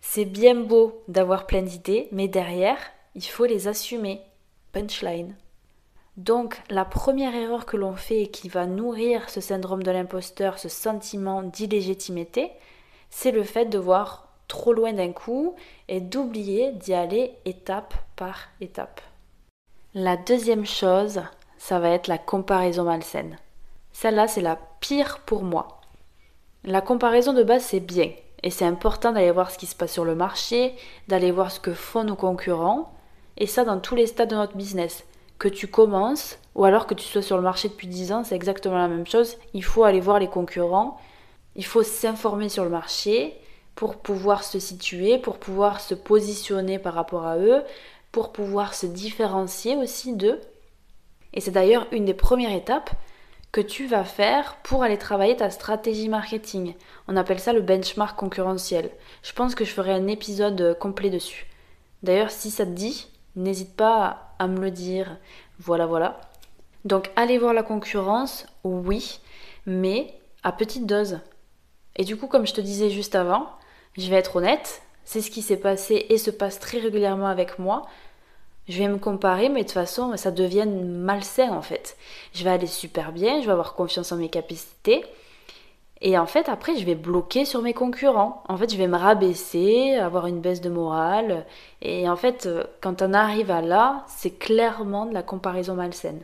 C'est 0.00 0.24
bien 0.24 0.54
beau 0.54 1.02
d'avoir 1.08 1.46
plein 1.46 1.62
d'idées, 1.62 2.08
mais 2.12 2.28
derrière, 2.28 2.78
il 3.14 3.24
faut 3.24 3.46
les 3.46 3.68
assumer. 3.68 4.20
Donc 6.16 6.60
la 6.68 6.84
première 6.84 7.34
erreur 7.34 7.64
que 7.64 7.76
l'on 7.76 7.94
fait 7.94 8.22
et 8.22 8.28
qui 8.28 8.48
va 8.48 8.66
nourrir 8.66 9.30
ce 9.30 9.40
syndrome 9.40 9.82
de 9.82 9.90
l'imposteur, 9.90 10.58
ce 10.58 10.68
sentiment 10.68 11.42
d'illégitimité, 11.42 12.50
c'est 13.10 13.30
le 13.30 13.44
fait 13.44 13.66
de 13.66 13.78
voir 13.78 14.28
trop 14.48 14.72
loin 14.72 14.92
d'un 14.92 15.12
coup 15.12 15.54
et 15.88 16.00
d'oublier 16.00 16.72
d'y 16.72 16.94
aller 16.94 17.34
étape 17.44 17.94
par 18.16 18.48
étape. 18.60 19.00
La 19.94 20.16
deuxième 20.16 20.66
chose, 20.66 21.22
ça 21.56 21.78
va 21.78 21.90
être 21.90 22.08
la 22.08 22.18
comparaison 22.18 22.84
malsaine. 22.84 23.38
Celle-là, 23.92 24.28
c'est 24.28 24.40
la 24.40 24.58
pire 24.80 25.20
pour 25.26 25.42
moi. 25.42 25.80
La 26.64 26.80
comparaison 26.80 27.32
de 27.32 27.42
base, 27.42 27.64
c'est 27.64 27.80
bien. 27.80 28.10
Et 28.42 28.50
c'est 28.50 28.64
important 28.64 29.12
d'aller 29.12 29.30
voir 29.30 29.50
ce 29.50 29.58
qui 29.58 29.66
se 29.66 29.74
passe 29.74 29.92
sur 29.92 30.04
le 30.04 30.14
marché, 30.14 30.74
d'aller 31.08 31.30
voir 31.30 31.50
ce 31.50 31.60
que 31.60 31.74
font 31.74 32.04
nos 32.04 32.16
concurrents. 32.16 32.92
Et 33.38 33.46
ça 33.46 33.64
dans 33.64 33.78
tous 33.78 33.94
les 33.94 34.06
stades 34.06 34.30
de 34.30 34.34
notre 34.34 34.56
business 34.56 35.04
que 35.38 35.48
tu 35.48 35.68
commences 35.68 36.38
ou 36.54 36.64
alors 36.64 36.86
que 36.86 36.94
tu 36.94 37.06
sois 37.06 37.22
sur 37.22 37.36
le 37.36 37.42
marché 37.42 37.68
depuis 37.68 37.86
10 37.86 38.12
ans, 38.12 38.24
c'est 38.24 38.34
exactement 38.34 38.76
la 38.76 38.88
même 38.88 39.06
chose. 39.06 39.36
Il 39.54 39.64
faut 39.64 39.84
aller 39.84 40.00
voir 40.00 40.18
les 40.18 40.26
concurrents, 40.26 40.98
il 41.54 41.64
faut 41.64 41.84
s'informer 41.84 42.48
sur 42.48 42.64
le 42.64 42.70
marché 42.70 43.38
pour 43.76 43.96
pouvoir 43.96 44.42
se 44.42 44.58
situer, 44.58 45.18
pour 45.18 45.38
pouvoir 45.38 45.80
se 45.80 45.94
positionner 45.94 46.80
par 46.80 46.94
rapport 46.94 47.26
à 47.26 47.38
eux, 47.38 47.62
pour 48.10 48.32
pouvoir 48.32 48.74
se 48.74 48.86
différencier 48.86 49.76
aussi 49.76 50.16
d'eux. 50.16 50.40
Et 51.32 51.40
c'est 51.40 51.52
d'ailleurs 51.52 51.86
une 51.92 52.04
des 52.04 52.14
premières 52.14 52.56
étapes 52.56 52.90
que 53.52 53.60
tu 53.60 53.86
vas 53.86 54.04
faire 54.04 54.56
pour 54.64 54.82
aller 54.82 54.98
travailler 54.98 55.36
ta 55.36 55.50
stratégie 55.50 56.08
marketing. 56.08 56.74
On 57.06 57.16
appelle 57.16 57.38
ça 57.38 57.52
le 57.52 57.60
benchmark 57.60 58.18
concurrentiel. 58.18 58.90
Je 59.22 59.32
pense 59.32 59.54
que 59.54 59.64
je 59.64 59.70
ferai 59.72 59.92
un 59.92 60.08
épisode 60.08 60.76
complet 60.80 61.10
dessus. 61.10 61.46
D'ailleurs, 62.02 62.30
si 62.30 62.50
ça 62.50 62.66
te 62.66 62.70
dit, 62.70 63.08
n'hésite 63.38 63.74
pas 63.74 64.34
à 64.38 64.46
me 64.46 64.60
le 64.60 64.70
dire. 64.70 65.16
Voilà, 65.58 65.86
voilà. 65.86 66.20
Donc 66.84 67.10
aller 67.16 67.38
voir 67.38 67.54
la 67.54 67.62
concurrence, 67.62 68.46
oui, 68.64 69.20
mais 69.66 70.14
à 70.42 70.52
petite 70.52 70.86
dose. 70.86 71.20
Et 71.96 72.04
du 72.04 72.16
coup, 72.16 72.28
comme 72.28 72.46
je 72.46 72.54
te 72.54 72.60
disais 72.60 72.90
juste 72.90 73.14
avant, 73.14 73.48
je 73.96 74.08
vais 74.08 74.16
être 74.16 74.36
honnête, 74.36 74.82
c'est 75.04 75.20
ce 75.20 75.30
qui 75.30 75.42
s'est 75.42 75.56
passé 75.56 76.06
et 76.08 76.18
se 76.18 76.30
passe 76.30 76.60
très 76.60 76.78
régulièrement 76.78 77.26
avec 77.26 77.58
moi. 77.58 77.86
Je 78.68 78.78
vais 78.78 78.88
me 78.88 78.98
comparer, 78.98 79.48
mais 79.48 79.62
de 79.62 79.64
toute 79.64 79.72
façon, 79.72 80.16
ça 80.16 80.30
devient 80.30 80.66
malsain 80.66 81.50
en 81.50 81.62
fait. 81.62 81.96
Je 82.34 82.44
vais 82.44 82.50
aller 82.50 82.66
super 82.66 83.12
bien, 83.12 83.40
je 83.40 83.46
vais 83.46 83.52
avoir 83.52 83.74
confiance 83.74 84.12
en 84.12 84.16
mes 84.16 84.28
capacités. 84.28 85.04
Et 86.00 86.16
en 86.16 86.26
fait, 86.26 86.48
après, 86.48 86.76
je 86.76 86.84
vais 86.84 86.94
bloquer 86.94 87.44
sur 87.44 87.60
mes 87.60 87.74
concurrents. 87.74 88.42
En 88.48 88.56
fait, 88.56 88.72
je 88.72 88.78
vais 88.78 88.86
me 88.86 88.96
rabaisser, 88.96 89.94
avoir 89.94 90.26
une 90.26 90.40
baisse 90.40 90.60
de 90.60 90.70
morale. 90.70 91.44
Et 91.82 92.08
en 92.08 92.16
fait, 92.16 92.46
euh, 92.46 92.64
quand 92.80 93.02
on 93.02 93.12
arrive 93.12 93.50
à 93.50 93.60
là, 93.60 94.04
c'est 94.06 94.38
clairement 94.38 95.06
de 95.06 95.14
la 95.14 95.24
comparaison 95.24 95.74
malsaine. 95.74 96.22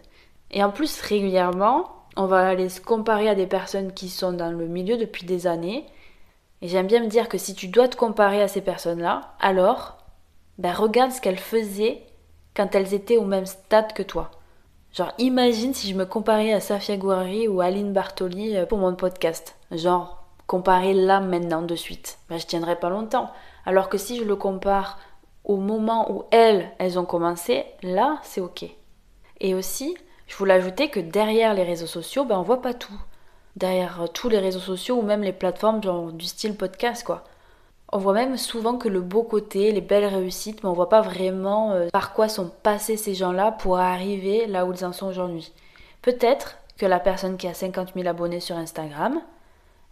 Et 0.52 0.62
en 0.62 0.70
plus, 0.70 1.00
régulièrement, 1.00 1.90
on 2.16 2.26
va 2.26 2.46
aller 2.46 2.68
se 2.68 2.80
comparer 2.80 3.28
à 3.28 3.34
des 3.34 3.48
personnes 3.48 3.92
qui 3.92 4.08
sont 4.08 4.32
dans 4.32 4.50
le 4.50 4.66
milieu 4.68 4.96
depuis 4.96 5.26
des 5.26 5.48
années. 5.48 5.86
Et 6.62 6.68
j'aime 6.68 6.86
bien 6.86 7.02
me 7.02 7.08
dire 7.08 7.28
que 7.28 7.38
si 7.38 7.54
tu 7.54 7.66
dois 7.66 7.88
te 7.88 7.96
comparer 7.96 8.40
à 8.40 8.48
ces 8.48 8.60
personnes-là, 8.60 9.34
alors, 9.40 9.98
ben 10.58 10.72
regarde 10.72 11.10
ce 11.10 11.20
qu'elles 11.20 11.38
faisaient 11.38 12.06
quand 12.56 12.74
elles 12.76 12.94
étaient 12.94 13.16
au 13.16 13.24
même 13.24 13.46
stade 13.46 13.92
que 13.92 14.04
toi. 14.04 14.30
Genre, 14.94 15.12
imagine 15.18 15.74
si 15.74 15.90
je 15.90 15.96
me 15.96 16.06
comparais 16.06 16.52
à 16.52 16.60
Safia 16.60 16.96
Gouari 16.96 17.48
ou 17.48 17.60
Aline 17.60 17.92
Bartoli 17.92 18.56
euh, 18.56 18.64
pour 18.64 18.78
mon 18.78 18.94
podcast. 18.94 19.56
Genre, 19.72 20.24
comparer 20.46 20.94
là, 20.94 21.18
maintenant, 21.18 21.62
de 21.62 21.74
suite. 21.74 22.18
Ben, 22.28 22.38
je 22.38 22.46
tiendrai 22.46 22.76
pas 22.76 22.90
longtemps. 22.90 23.28
Alors 23.66 23.88
que 23.88 23.98
si 23.98 24.18
je 24.18 24.22
le 24.22 24.36
compare 24.36 25.00
au 25.42 25.56
moment 25.56 26.12
où 26.12 26.22
elles, 26.30 26.70
elles 26.78 26.96
ont 26.96 27.04
commencé, 27.04 27.64
là, 27.82 28.20
c'est 28.22 28.40
ok. 28.40 28.66
Et 29.40 29.54
aussi, 29.54 29.96
je 30.28 30.36
voulais 30.36 30.54
ajouter 30.54 30.88
que 30.90 31.00
derrière 31.00 31.54
les 31.54 31.64
réseaux 31.64 31.88
sociaux, 31.88 32.24
ben, 32.24 32.38
on 32.38 32.42
voit 32.42 32.62
pas 32.62 32.72
tout. 32.72 33.00
Derrière 33.56 34.02
euh, 34.02 34.06
tous 34.06 34.28
les 34.28 34.38
réseaux 34.38 34.60
sociaux 34.60 34.98
ou 34.98 35.02
même 35.02 35.24
les 35.24 35.32
plateformes 35.32 35.82
genre, 35.82 36.12
du 36.12 36.26
style 36.26 36.54
podcast, 36.54 37.02
quoi. 37.02 37.24
On 37.96 37.98
voit 37.98 38.12
même 38.12 38.36
souvent 38.36 38.76
que 38.76 38.88
le 38.88 39.00
beau 39.00 39.22
côté, 39.22 39.70
les 39.70 39.80
belles 39.80 40.12
réussites, 40.12 40.64
mais 40.64 40.68
on 40.68 40.72
voit 40.72 40.88
pas 40.88 41.00
vraiment 41.00 41.70
euh, 41.70 41.88
par 41.92 42.12
quoi 42.12 42.28
sont 42.28 42.50
passés 42.64 42.96
ces 42.96 43.14
gens-là 43.14 43.52
pour 43.52 43.78
arriver 43.78 44.46
là 44.48 44.66
où 44.66 44.72
ils 44.72 44.84
en 44.84 44.92
sont 44.92 45.06
aujourd'hui. 45.06 45.52
Peut-être 46.02 46.58
que 46.76 46.86
la 46.86 46.98
personne 46.98 47.36
qui 47.36 47.46
a 47.46 47.54
50 47.54 47.94
000 47.94 48.08
abonnés 48.08 48.40
sur 48.40 48.56
Instagram, 48.56 49.22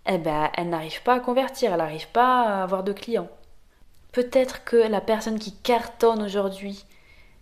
eh 0.06 0.18
ben, 0.18 0.50
elle 0.54 0.70
n'arrive 0.70 1.00
pas 1.04 1.14
à 1.14 1.20
convertir, 1.20 1.70
elle 1.70 1.78
n'arrive 1.78 2.08
pas 2.08 2.42
à 2.42 2.62
avoir 2.64 2.82
de 2.82 2.92
clients. 2.92 3.28
Peut-être 4.10 4.64
que 4.64 4.76
la 4.76 5.00
personne 5.00 5.38
qui 5.38 5.52
cartonne 5.52 6.22
aujourd'hui, 6.22 6.84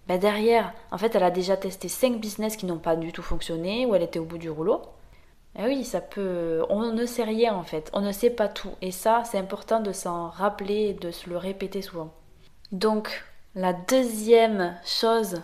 ben 0.08 0.20
derrière, 0.20 0.74
en 0.92 0.98
fait, 0.98 1.14
elle 1.14 1.22
a 1.22 1.30
déjà 1.30 1.56
testé 1.56 1.88
5 1.88 2.20
business 2.20 2.58
qui 2.58 2.66
n'ont 2.66 2.76
pas 2.76 2.96
du 2.96 3.12
tout 3.12 3.22
fonctionné, 3.22 3.86
ou 3.86 3.94
elle 3.94 4.02
était 4.02 4.18
au 4.18 4.26
bout 4.26 4.36
du 4.36 4.50
rouleau. 4.50 4.82
Eh 5.58 5.64
oui, 5.64 5.84
ça 5.84 6.00
peut. 6.00 6.64
On 6.68 6.92
ne 6.92 7.06
sait 7.06 7.24
rien 7.24 7.54
en 7.54 7.64
fait, 7.64 7.90
on 7.92 8.00
ne 8.00 8.12
sait 8.12 8.30
pas 8.30 8.48
tout. 8.48 8.72
Et 8.82 8.92
ça, 8.92 9.22
c'est 9.24 9.38
important 9.38 9.80
de 9.80 9.92
s'en 9.92 10.28
rappeler 10.28 10.94
de 10.94 11.10
se 11.10 11.28
le 11.28 11.36
répéter 11.36 11.82
souvent. 11.82 12.12
Donc, 12.72 13.24
la 13.54 13.72
deuxième 13.72 14.76
chose 14.84 15.42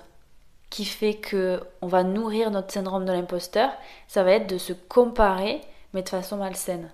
qui 0.71 0.85
fait 0.85 1.15
que 1.15 1.61
on 1.83 1.87
va 1.87 2.05
nourrir 2.05 2.51
notre 2.51 2.73
syndrome 2.73 3.05
de 3.05 3.13
l'imposteur, 3.13 3.71
ça 4.09 4.23
va 4.23 4.33
être 4.33 4.49
de 4.49 4.59
se 4.59 4.73
comparer, 4.73 5.61
mais 5.93 6.03
de 6.03 6.09
façon 6.09 6.37
malsaine. 6.37 6.91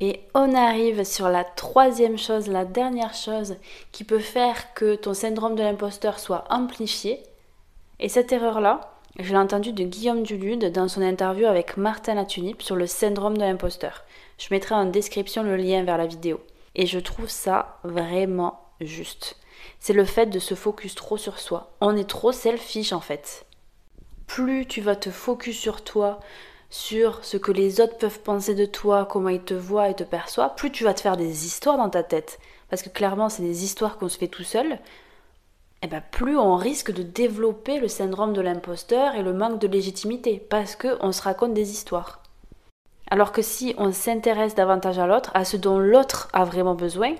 Et 0.00 0.20
on 0.34 0.54
arrive 0.54 1.04
sur 1.04 1.28
la 1.28 1.44
troisième 1.44 2.18
chose, 2.18 2.48
la 2.48 2.64
dernière 2.64 3.14
chose 3.14 3.56
qui 3.92 4.04
peut 4.04 4.18
faire 4.18 4.74
que 4.74 4.94
ton 4.94 5.14
syndrome 5.14 5.54
de 5.54 5.62
l'imposteur 5.62 6.18
soit 6.18 6.44
amplifié. 6.50 7.22
Et 8.00 8.08
cette 8.08 8.32
erreur-là, 8.32 8.91
je 9.18 9.30
l'ai 9.30 9.38
entendu 9.38 9.72
de 9.72 9.84
Guillaume 9.84 10.22
Dulude 10.22 10.72
dans 10.72 10.88
son 10.88 11.02
interview 11.02 11.46
avec 11.46 11.76
Martin 11.76 12.14
Latunip 12.14 12.62
sur 12.62 12.76
le 12.76 12.86
syndrome 12.86 13.36
de 13.36 13.42
l'imposteur. 13.42 14.04
Je 14.38 14.48
mettrai 14.50 14.74
en 14.74 14.86
description 14.86 15.42
le 15.42 15.56
lien 15.56 15.84
vers 15.84 15.98
la 15.98 16.06
vidéo. 16.06 16.40
Et 16.74 16.86
je 16.86 16.98
trouve 16.98 17.28
ça 17.28 17.78
vraiment 17.84 18.60
juste. 18.80 19.36
C'est 19.80 19.92
le 19.92 20.06
fait 20.06 20.26
de 20.26 20.38
se 20.38 20.54
focus 20.54 20.94
trop 20.94 21.18
sur 21.18 21.38
soi. 21.38 21.72
On 21.80 21.96
est 21.96 22.08
trop 22.08 22.32
selfish 22.32 22.92
en 22.92 23.00
fait. 23.00 23.44
Plus 24.26 24.66
tu 24.66 24.80
vas 24.80 24.96
te 24.96 25.10
focus 25.10 25.58
sur 25.58 25.84
toi, 25.84 26.18
sur 26.70 27.22
ce 27.22 27.36
que 27.36 27.52
les 27.52 27.82
autres 27.82 27.98
peuvent 27.98 28.20
penser 28.20 28.54
de 28.54 28.64
toi, 28.64 29.06
comment 29.10 29.28
ils 29.28 29.42
te 29.42 29.52
voient 29.52 29.90
et 29.90 29.94
te 29.94 30.04
perçoivent, 30.04 30.54
plus 30.56 30.72
tu 30.72 30.84
vas 30.84 30.94
te 30.94 31.02
faire 31.02 31.18
des 31.18 31.44
histoires 31.44 31.76
dans 31.76 31.90
ta 31.90 32.02
tête. 32.02 32.38
Parce 32.70 32.82
que 32.82 32.88
clairement, 32.88 33.28
c'est 33.28 33.42
des 33.42 33.64
histoires 33.64 33.98
qu'on 33.98 34.08
se 34.08 34.16
fait 34.16 34.28
tout 34.28 34.42
seul. 34.42 34.78
Eh 35.82 35.88
ben, 35.88 36.02
plus 36.12 36.38
on 36.38 36.54
risque 36.54 36.92
de 36.92 37.02
développer 37.02 37.80
le 37.80 37.88
syndrome 37.88 38.32
de 38.32 38.40
l'imposteur 38.40 39.16
et 39.16 39.22
le 39.22 39.32
manque 39.32 39.58
de 39.58 39.66
légitimité, 39.66 40.38
parce 40.38 40.76
qu'on 40.76 41.10
se 41.10 41.22
raconte 41.22 41.54
des 41.54 41.72
histoires. 41.72 42.22
Alors 43.10 43.32
que 43.32 43.42
si 43.42 43.74
on 43.78 43.92
s'intéresse 43.92 44.54
davantage 44.54 44.98
à 44.98 45.06
l'autre, 45.06 45.32
à 45.34 45.44
ce 45.44 45.56
dont 45.56 45.78
l'autre 45.78 46.28
a 46.32 46.44
vraiment 46.44 46.76
besoin, 46.76 47.14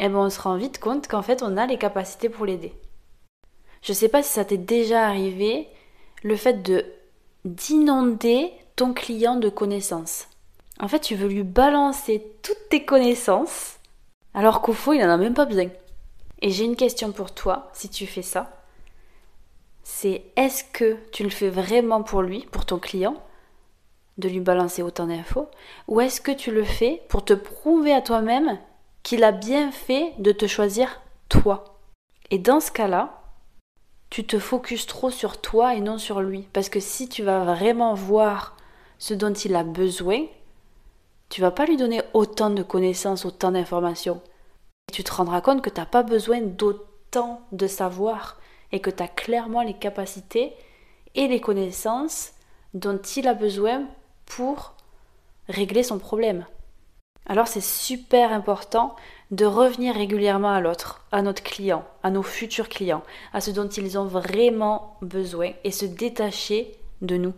eh 0.00 0.08
ben 0.08 0.16
on 0.16 0.30
se 0.30 0.40
rend 0.40 0.56
vite 0.56 0.78
compte 0.78 1.08
qu'en 1.08 1.22
fait 1.22 1.42
on 1.42 1.56
a 1.56 1.66
les 1.66 1.78
capacités 1.78 2.28
pour 2.28 2.46
l'aider. 2.46 2.72
Je 3.82 3.92
sais 3.92 4.08
pas 4.08 4.22
si 4.22 4.32
ça 4.32 4.44
t'est 4.44 4.58
déjà 4.58 5.06
arrivé, 5.06 5.66
le 6.22 6.36
fait 6.36 6.62
de 6.62 6.84
d'inonder 7.44 8.52
ton 8.76 8.92
client 8.92 9.36
de 9.36 9.48
connaissances. 9.48 10.28
En 10.80 10.88
fait, 10.88 11.00
tu 11.00 11.14
veux 11.14 11.28
lui 11.28 11.42
balancer 11.42 12.24
toutes 12.42 12.68
tes 12.68 12.84
connaissances, 12.84 13.78
alors 14.34 14.60
qu'au 14.60 14.72
fond, 14.72 14.92
il 14.92 15.00
n'en 15.00 15.10
a 15.10 15.16
même 15.16 15.34
pas 15.34 15.46
besoin. 15.46 15.68
Et 16.40 16.50
j'ai 16.50 16.64
une 16.64 16.76
question 16.76 17.12
pour 17.12 17.32
toi, 17.34 17.68
si 17.72 17.88
tu 17.88 18.06
fais 18.06 18.22
ça. 18.22 18.62
c'est 19.88 20.22
est-ce 20.36 20.64
que 20.64 20.98
tu 21.12 21.22
le 21.22 21.30
fais 21.30 21.48
vraiment 21.48 22.02
pour 22.02 22.20
lui, 22.20 22.46
pour 22.52 22.66
ton 22.66 22.78
client, 22.78 23.16
de 24.18 24.28
lui 24.28 24.40
balancer 24.40 24.82
autant 24.82 25.06
d'infos, 25.06 25.48
ou 25.86 26.02
est-ce 26.02 26.20
que 26.20 26.30
tu 26.30 26.50
le 26.50 26.62
fais 26.62 27.02
pour 27.08 27.24
te 27.24 27.32
prouver 27.32 27.94
à 27.94 28.02
toi-même 28.02 28.58
qu'il 29.02 29.24
a 29.24 29.32
bien 29.32 29.72
fait 29.72 30.12
de 30.18 30.30
te 30.30 30.46
choisir 30.46 31.00
toi? 31.30 31.78
Et 32.30 32.38
dans 32.38 32.60
ce 32.60 32.70
cas-là, 32.70 33.22
tu 34.10 34.26
te 34.26 34.38
focuses 34.38 34.84
trop 34.84 35.10
sur 35.10 35.40
toi 35.40 35.74
et 35.74 35.80
non 35.80 35.96
sur 35.96 36.20
lui. 36.20 36.48
Parce 36.52 36.68
que 36.68 36.80
si 36.80 37.08
tu 37.08 37.22
vas 37.22 37.44
vraiment 37.44 37.94
voir 37.94 38.56
ce 38.98 39.14
dont 39.14 39.32
il 39.32 39.56
a 39.56 39.64
besoin, 39.64 40.26
tu 41.30 41.40
vas 41.40 41.50
pas 41.50 41.64
lui 41.64 41.78
donner 41.78 42.02
autant 42.12 42.50
de 42.50 42.62
connaissances, 42.62 43.24
autant 43.24 43.52
d'informations. 43.52 44.20
Tu 44.92 45.04
te 45.04 45.12
rendras 45.12 45.40
compte 45.40 45.62
que 45.62 45.70
tu 45.70 45.80
n'as 45.80 45.86
pas 45.86 46.02
besoin 46.02 46.40
d'autant 46.40 47.42
de 47.52 47.66
savoir 47.66 48.38
et 48.72 48.80
que 48.80 48.90
tu 48.90 49.02
as 49.02 49.08
clairement 49.08 49.62
les 49.62 49.74
capacités 49.74 50.54
et 51.14 51.28
les 51.28 51.40
connaissances 51.40 52.32
dont 52.74 52.98
il 52.98 53.28
a 53.28 53.34
besoin 53.34 53.84
pour 54.26 54.74
régler 55.48 55.82
son 55.82 55.98
problème. 55.98 56.44
Alors 57.26 57.46
c'est 57.46 57.62
super 57.62 58.32
important 58.32 58.96
de 59.30 59.44
revenir 59.44 59.94
régulièrement 59.94 60.52
à 60.52 60.60
l'autre, 60.60 61.04
à 61.12 61.20
notre 61.20 61.42
client, 61.42 61.84
à 62.02 62.10
nos 62.10 62.22
futurs 62.22 62.68
clients, 62.68 63.02
à 63.34 63.40
ce 63.40 63.50
dont 63.50 63.68
ils 63.68 63.98
ont 63.98 64.06
vraiment 64.06 64.96
besoin 65.02 65.52
et 65.64 65.70
se 65.70 65.84
détacher 65.84 66.72
de 67.02 67.16
nous. 67.16 67.34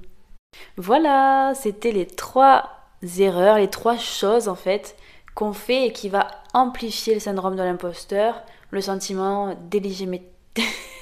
Voilà, 0.76 1.52
c'était 1.54 1.92
les 1.92 2.06
trois 2.06 2.70
erreurs, 3.18 3.58
les 3.58 3.70
trois 3.70 3.96
choses 3.96 4.48
en 4.48 4.54
fait 4.54 4.96
qu'on 5.34 5.52
fait 5.52 5.86
et 5.86 5.92
qui 5.92 6.08
va 6.08 6.28
amplifier 6.54 7.14
le 7.14 7.20
syndrome 7.20 7.56
de 7.56 7.62
l'imposteur, 7.62 8.42
le 8.70 8.80
sentiment 8.80 9.54
d'illégitimité. 9.70 10.30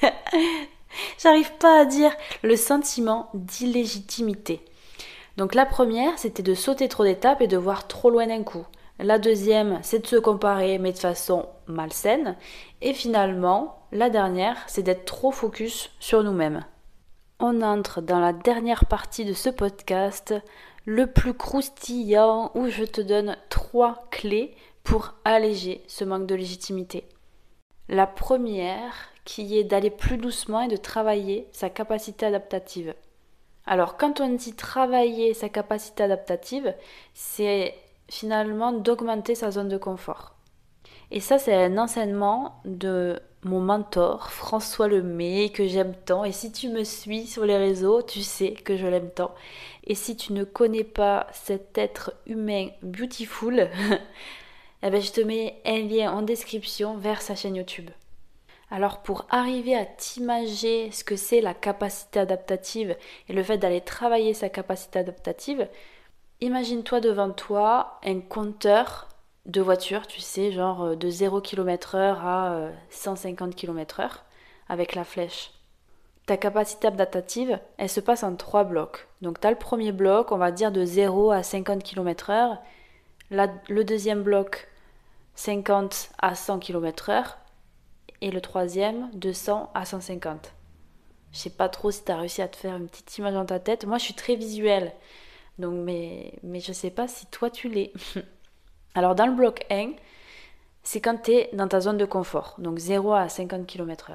J'arrive 1.17 1.51
pas 1.53 1.81
à 1.81 1.85
dire 1.85 2.11
le 2.43 2.55
sentiment 2.55 3.29
d'illégitimité. 3.33 4.63
Donc 5.37 5.55
la 5.55 5.65
première, 5.65 6.17
c'était 6.17 6.43
de 6.43 6.53
sauter 6.53 6.87
trop 6.87 7.03
d'étapes 7.03 7.41
et 7.41 7.47
de 7.47 7.57
voir 7.57 7.87
trop 7.87 8.09
loin 8.09 8.27
d'un 8.27 8.43
coup. 8.43 8.65
La 8.99 9.17
deuxième, 9.17 9.79
c'est 9.81 9.99
de 9.99 10.07
se 10.07 10.17
comparer, 10.17 10.77
mais 10.77 10.91
de 10.91 10.97
façon 10.97 11.45
malsaine. 11.67 12.35
Et 12.81 12.93
finalement, 12.93 13.79
la 13.93 14.09
dernière, 14.09 14.57
c'est 14.67 14.83
d'être 14.83 15.05
trop 15.05 15.31
focus 15.31 15.91
sur 15.99 16.23
nous-mêmes. 16.23 16.65
On 17.39 17.61
entre 17.61 18.01
dans 18.01 18.19
la 18.19 18.33
dernière 18.33 18.85
partie 18.85 19.23
de 19.23 19.31
ce 19.31 19.49
podcast, 19.49 20.33
le 20.85 21.07
plus 21.07 21.33
croustillant, 21.33 22.51
où 22.55 22.67
je 22.67 22.83
te 22.83 23.01
donne 23.01 23.37
trois 23.49 24.07
clés 24.11 24.55
pour 24.83 25.13
alléger 25.25 25.83
ce 25.87 26.03
manque 26.03 26.25
de 26.25 26.35
légitimité. 26.35 27.05
La 27.89 28.07
première, 28.07 28.93
qui 29.25 29.57
est 29.57 29.63
d'aller 29.63 29.91
plus 29.91 30.17
doucement 30.17 30.61
et 30.61 30.67
de 30.67 30.77
travailler 30.77 31.47
sa 31.51 31.69
capacité 31.69 32.25
adaptative. 32.25 32.95
Alors, 33.65 33.97
quand 33.97 34.19
on 34.21 34.29
dit 34.29 34.55
travailler 34.55 35.35
sa 35.35 35.49
capacité 35.49 36.03
adaptative, 36.03 36.73
c'est 37.13 37.75
finalement 38.09 38.71
d'augmenter 38.71 39.35
sa 39.35 39.51
zone 39.51 39.67
de 39.67 39.77
confort. 39.77 40.33
Et 41.11 41.19
ça, 41.19 41.37
c'est 41.37 41.53
un 41.53 41.77
enseignement 41.77 42.61
de 42.65 43.19
mon 43.43 43.59
mentor, 43.61 44.31
François 44.31 44.87
Lemay, 44.87 45.49
que 45.49 45.67
j'aime 45.67 45.95
tant. 46.05 46.25
Et 46.25 46.31
si 46.31 46.51
tu 46.51 46.69
me 46.69 46.83
suis 46.83 47.25
sur 47.25 47.45
les 47.45 47.57
réseaux, 47.57 48.01
tu 48.01 48.21
sais 48.21 48.51
que 48.51 48.77
je 48.77 48.87
l'aime 48.87 49.11
tant. 49.11 49.33
Et 49.85 49.95
si 49.95 50.15
tu 50.15 50.33
ne 50.33 50.43
connais 50.43 50.83
pas 50.83 51.27
cet 51.31 51.77
être 51.77 52.13
humain 52.25 52.67
beautiful, 52.81 53.69
eh 54.83 54.89
ben, 54.89 55.01
je 55.01 55.11
te 55.11 55.21
mets 55.21 55.61
un 55.65 55.79
lien 55.79 56.11
en 56.11 56.21
description 56.21 56.97
vers 56.97 57.21
sa 57.21 57.35
chaîne 57.35 57.55
YouTube. 57.55 57.89
Alors 58.71 59.01
pour 59.01 59.25
arriver 59.29 59.75
à 59.75 59.85
t'imager 59.85 60.91
ce 60.91 61.03
que 61.03 61.15
c'est 61.15 61.41
la 61.41 61.55
capacité 61.55 62.19
adaptative 62.19 62.95
et 63.27 63.33
le 63.33 63.41
fait 63.41 63.57
d'aller 63.57 63.81
travailler 63.81 64.35
sa 64.35 64.49
capacité 64.49 64.99
adaptative, 64.99 65.67
Imagine-toi 66.41 67.01
devant 67.01 67.31
toi 67.31 67.99
un 68.05 68.21
compteur 68.21 69.09
de 69.49 69.61
voiture, 69.61 70.05
tu 70.07 70.21
sais, 70.21 70.51
genre 70.51 70.83
euh, 70.83 70.95
de 70.95 71.09
0 71.09 71.41
km/h 71.41 71.97
à 71.97 72.69
150 72.91 73.49
euh, 73.49 73.53
km/h 73.53 74.09
avec 74.69 74.95
la 74.95 75.03
flèche. 75.03 75.51
Ta 76.27 76.37
capacité 76.37 76.87
adaptative, 76.87 77.59
elle 77.77 77.89
se 77.89 77.99
passe 77.99 78.23
en 78.23 78.35
trois 78.35 78.63
blocs. 78.63 79.07
Donc 79.21 79.39
tu 79.39 79.47
as 79.47 79.49
le 79.49 79.57
premier 79.57 79.91
bloc, 79.91 80.31
on 80.31 80.37
va 80.37 80.51
dire 80.51 80.71
de 80.71 80.85
0 80.85 81.31
à 81.31 81.41
50 81.41 81.83
km/h. 81.83 82.59
le 83.31 83.83
deuxième 83.83 84.21
bloc, 84.21 84.67
50 85.33 86.11
à 86.19 86.35
100 86.35 86.59
km/h. 86.59 87.35
Et 88.21 88.31
le 88.31 88.41
troisième, 88.41 89.09
de 89.13 89.31
100 89.31 89.71
à 89.73 89.85
150. 89.85 90.53
Je 91.31 91.37
sais 91.37 91.49
pas 91.49 91.69
trop 91.69 91.89
si 91.89 92.03
tu 92.03 92.11
as 92.11 92.17
réussi 92.17 92.41
à 92.41 92.47
te 92.49 92.57
faire 92.57 92.75
une 92.75 92.89
petite 92.89 93.17
image 93.17 93.33
dans 93.33 93.45
ta 93.45 93.59
tête. 93.59 93.85
Moi, 93.85 93.97
je 93.97 94.03
suis 94.03 94.13
très 94.13 94.35
visuelle. 94.35 94.93
Donc, 95.57 95.73
mais, 95.73 96.33
mais 96.43 96.59
je 96.59 96.73
sais 96.73 96.89
pas 96.89 97.07
si 97.07 97.27
toi 97.27 97.49
tu 97.49 97.69
l'es. 97.69 97.93
Alors 98.99 99.15
dans 99.15 99.27
le 99.27 99.33
bloc 99.33 99.65
1, 99.71 99.91
c'est 100.83 100.99
quand 100.99 101.15
tu 101.23 101.31
es 101.31 101.49
dans 101.53 101.69
ta 101.69 101.79
zone 101.79 101.95
de 101.95 102.03
confort, 102.03 102.55
donc 102.57 102.79
0 102.79 103.13
à 103.13 103.29
50 103.29 103.65
km/h. 103.65 104.11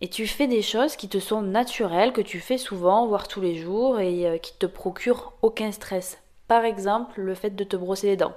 Et 0.00 0.06
tu 0.06 0.28
fais 0.28 0.46
des 0.46 0.62
choses 0.62 0.94
qui 0.94 1.08
te 1.08 1.18
sont 1.18 1.42
naturelles, 1.42 2.12
que 2.12 2.20
tu 2.20 2.38
fais 2.38 2.56
souvent, 2.56 3.08
voire 3.08 3.26
tous 3.26 3.40
les 3.40 3.56
jours, 3.56 3.98
et 3.98 4.28
euh, 4.28 4.38
qui 4.38 4.56
te 4.56 4.66
procurent 4.66 5.32
aucun 5.42 5.72
stress. 5.72 6.22
Par 6.46 6.64
exemple, 6.64 7.20
le 7.20 7.34
fait 7.34 7.50
de 7.50 7.64
te 7.64 7.74
brosser 7.74 8.06
les 8.06 8.16
dents. 8.16 8.32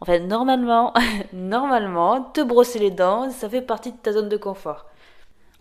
En 0.00 0.06
fait, 0.06 0.18
normalement, 0.18 0.92
normalement, 1.32 2.20
te 2.20 2.40
brosser 2.40 2.80
les 2.80 2.90
dents, 2.90 3.30
ça 3.30 3.48
fait 3.48 3.62
partie 3.62 3.92
de 3.92 3.98
ta 3.98 4.10
zone 4.10 4.28
de 4.28 4.36
confort. 4.36 4.86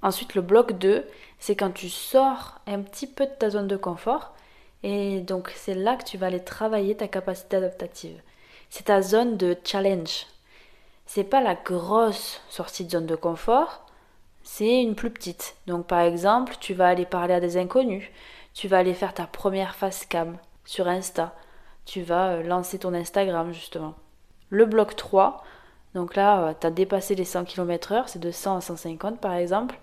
Ensuite, 0.02 0.34
le 0.34 0.42
bloc 0.42 0.72
2, 0.72 1.06
c'est 1.38 1.56
quand 1.56 1.72
tu 1.72 1.90
sors 1.90 2.62
un 2.66 2.82
petit 2.82 3.06
peu 3.06 3.28
de 3.28 3.34
ta 3.38 3.52
zone 3.52 3.68
de 3.68 3.78
confort 3.78 4.34
et 4.82 5.22
donc 5.22 5.54
c'est 5.56 5.76
là 5.76 5.98
que 5.98 6.04
tu 6.04 6.18
vas 6.18 6.26
aller 6.26 6.44
travailler 6.44 6.98
ta 6.98 7.08
capacité 7.08 7.58
adaptative. 7.58 8.20
C'est 8.76 8.86
ta 8.86 9.04
zone 9.04 9.38
de 9.38 9.56
challenge. 9.64 10.26
C'est 11.06 11.24
pas 11.24 11.42
la 11.42 11.54
grosse 11.54 12.42
sortie 12.50 12.86
de 12.86 12.90
zone 12.90 13.06
de 13.06 13.16
confort, 13.16 13.86
c'est 14.42 14.82
une 14.82 14.96
plus 14.96 15.12
petite. 15.12 15.56
Donc 15.68 15.86
par 15.86 16.00
exemple, 16.00 16.56
tu 16.60 16.74
vas 16.74 16.88
aller 16.88 17.06
parler 17.06 17.36
à 17.36 17.40
des 17.40 17.58
inconnus, 17.58 18.10
tu 18.56 18.68
vas 18.68 18.80
aller 18.80 18.96
faire 18.96 19.14
ta 19.14 19.28
première 19.28 19.76
face 19.76 20.08
cam 20.08 20.40
sur 20.66 20.88
Insta, 20.88 21.36
tu 21.86 22.02
vas 22.02 22.30
euh, 22.30 22.42
lancer 22.42 22.80
ton 22.80 22.96
Instagram 22.96 23.54
justement. 23.54 23.94
Le 24.50 24.66
bloc 24.66 24.96
3, 24.96 25.44
donc 25.94 26.16
là, 26.16 26.48
euh, 26.48 26.54
tu 26.60 26.66
as 26.66 26.72
dépassé 26.72 27.14
les 27.14 27.26
100 27.26 27.46
km/h, 27.46 28.06
c'est 28.08 28.18
de 28.18 28.32
100 28.32 28.58
à 28.58 28.62
150 28.62 29.22
par 29.22 29.34
exemple, 29.34 29.78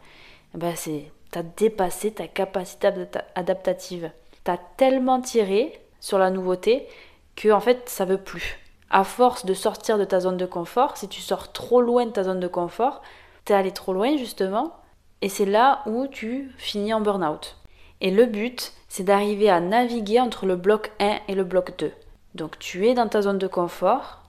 eh 0.56 0.58
ben 0.58 0.74
c'est 0.74 1.12
tu 1.30 1.38
as 1.38 1.44
dépassé 1.44 2.12
ta 2.12 2.26
capacité 2.26 2.90
adaptative 3.36 4.10
t'as 4.42 4.58
tellement 4.76 5.20
tiré 5.20 5.80
sur 6.00 6.18
la 6.18 6.30
nouveauté 6.30 6.88
que 7.36 7.52
en 7.52 7.60
fait 7.60 7.88
ça 7.88 8.04
veut 8.04 8.20
plus. 8.20 8.58
À 8.90 9.04
force 9.04 9.46
de 9.46 9.54
sortir 9.54 9.98
de 9.98 10.04
ta 10.04 10.20
zone 10.20 10.36
de 10.36 10.46
confort, 10.46 10.96
si 10.96 11.08
tu 11.08 11.20
sors 11.20 11.52
trop 11.52 11.80
loin 11.80 12.06
de 12.06 12.10
ta 12.10 12.24
zone 12.24 12.40
de 12.40 12.48
confort, 12.48 13.02
t'es 13.44 13.54
allé 13.54 13.70
trop 13.70 13.92
loin 13.92 14.16
justement, 14.16 14.74
et 15.22 15.28
c'est 15.28 15.46
là 15.46 15.82
où 15.86 16.06
tu 16.08 16.50
finis 16.58 16.92
en 16.92 17.00
burn-out. 17.00 17.56
Et 18.00 18.10
le 18.10 18.26
but, 18.26 18.72
c'est 18.88 19.04
d'arriver 19.04 19.48
à 19.48 19.60
naviguer 19.60 20.20
entre 20.20 20.46
le 20.46 20.56
bloc 20.56 20.92
1 20.98 21.20
et 21.28 21.34
le 21.34 21.44
bloc 21.44 21.78
2. 21.78 21.92
Donc 22.34 22.58
tu 22.58 22.88
es 22.88 22.94
dans 22.94 23.08
ta 23.08 23.22
zone 23.22 23.38
de 23.38 23.46
confort, 23.46 24.22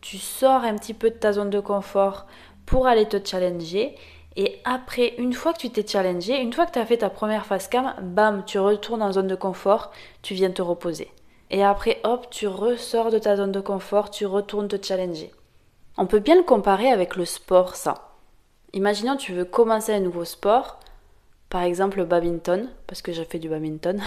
tu 0.00 0.18
sors 0.18 0.62
un 0.62 0.76
petit 0.76 0.94
peu 0.94 1.10
de 1.10 1.16
ta 1.16 1.32
zone 1.32 1.50
de 1.50 1.60
confort 1.60 2.26
pour 2.66 2.86
aller 2.86 3.06
te 3.06 3.16
challenger 3.24 3.96
et 4.36 4.60
après, 4.64 5.14
une 5.18 5.32
fois 5.32 5.52
que 5.52 5.58
tu 5.58 5.70
t'es 5.70 5.86
challengé, 5.86 6.40
une 6.40 6.52
fois 6.52 6.66
que 6.66 6.72
tu 6.72 6.78
as 6.78 6.86
fait 6.86 6.98
ta 6.98 7.10
première 7.10 7.46
face 7.46 7.68
cam, 7.68 7.94
bam, 8.02 8.44
tu 8.44 8.58
retournes 8.58 9.02
en 9.02 9.12
zone 9.12 9.28
de 9.28 9.36
confort, 9.36 9.92
tu 10.22 10.34
viens 10.34 10.50
te 10.50 10.62
reposer. 10.62 11.10
Et 11.54 11.62
après, 11.62 12.00
hop, 12.02 12.26
tu 12.30 12.48
ressors 12.48 13.12
de 13.12 13.18
ta 13.20 13.36
zone 13.36 13.52
de 13.52 13.60
confort, 13.60 14.10
tu 14.10 14.26
retournes 14.26 14.66
te 14.66 14.84
challenger. 14.84 15.30
On 15.96 16.04
peut 16.04 16.18
bien 16.18 16.34
le 16.34 16.42
comparer 16.42 16.90
avec 16.90 17.14
le 17.14 17.24
sport, 17.24 17.76
ça. 17.76 18.16
Imaginons 18.72 19.14
tu 19.14 19.32
veux 19.32 19.44
commencer 19.44 19.92
un 19.92 20.00
nouveau 20.00 20.24
sport, 20.24 20.80
par 21.50 21.62
exemple 21.62 21.98
le 21.98 22.06
badminton, 22.06 22.68
parce 22.88 23.02
que 23.02 23.12
j'ai 23.12 23.24
fait 23.24 23.38
du 23.38 23.48
badminton. 23.48 24.02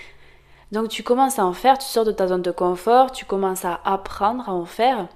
Donc 0.72 0.88
tu 0.88 1.02
commences 1.02 1.38
à 1.38 1.44
en 1.44 1.52
faire, 1.52 1.76
tu 1.76 1.84
sors 1.84 2.06
de 2.06 2.10
ta 2.10 2.26
zone 2.26 2.40
de 2.40 2.50
confort, 2.50 3.12
tu 3.12 3.26
commences 3.26 3.66
à 3.66 3.82
apprendre 3.84 4.48
à 4.48 4.54
en 4.54 4.64
faire. 4.64 5.08